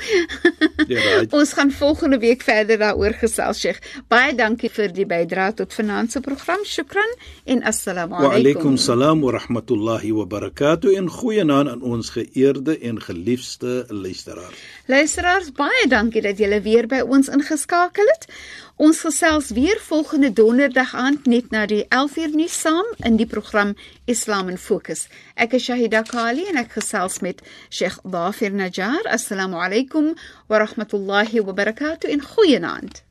Ja, 0.91 0.99
right. 0.99 1.33
Ons 1.33 1.53
gaan 1.55 1.71
volgende 1.71 2.19
week 2.19 2.43
verder 2.43 2.81
daaroor 2.81 3.15
gesels, 3.21 3.61
Sheikh. 3.63 3.79
Baie 4.11 4.33
dankie 4.35 4.69
vir 4.73 4.91
die 4.91 5.05
bydrae 5.07 5.53
tot 5.55 5.71
se 5.73 6.21
program. 6.21 6.65
Shukran 6.65 7.15
en 7.45 7.63
assalamu 7.63 8.17
Wa 8.17 8.33
alaykum 8.33 8.39
alaykum. 8.39 8.77
salaam 8.77 9.21
wa 9.21 9.31
rahmatullahi 9.37 10.11
wa 10.11 10.25
barakatuh 10.25 10.97
en 10.97 11.07
goeienaand 11.09 11.69
aan 11.69 11.81
ons 11.81 12.09
geëerde 12.09 12.77
en 12.79 12.99
geliefde 13.01 13.85
luisteraars. 13.89 14.59
Luisteraars, 14.87 15.51
baie 15.55 15.87
dankie 15.87 16.21
dat 16.21 16.37
julle 16.37 16.61
weer 16.61 16.87
by 16.87 16.99
ons 17.07 17.29
ingeskakel 17.31 18.05
het. 18.11 18.27
Ons 18.76 19.00
gesels 19.00 19.50
weer 19.50 19.80
volgende 19.80 20.32
donderdag 20.32 20.94
aand 20.94 21.26
net 21.26 21.50
na 21.50 21.66
die 21.66 21.84
11uur 21.88 22.36
nuus 22.36 22.60
saam 22.60 22.86
in 23.08 23.16
die 23.16 23.26
program 23.26 23.74
Islam 24.04 24.48
in 24.48 24.58
Fokus. 24.58 25.08
Ek 25.34 25.52
is 25.58 25.66
Shahida 25.66 26.02
Kali 26.06 26.46
en 26.52 26.56
ek 26.62 26.72
gesels 26.78 27.18
met 27.20 27.42
Sheikh 27.70 27.98
Dafir 28.04 28.52
Najjar. 28.52 29.02
Assalamu 29.10 29.58
alaykum 29.58 30.14
wa 30.48 30.58
rahmatullahi 30.64 31.44
wa 31.44 31.52
barakatuh 31.52 32.10
en 32.10 32.22
goeienaand. 32.22 33.02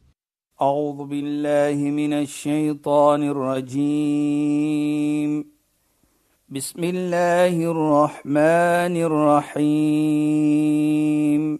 أعوذ 0.62 1.06
بالله 1.06 1.76
من 1.76 2.13
الشيطان 2.13 3.30
الرجيم 3.30 5.46
بسم 6.50 6.84
الله 6.84 7.72
الرحمن 7.72 8.98
الرحيم 9.68 11.60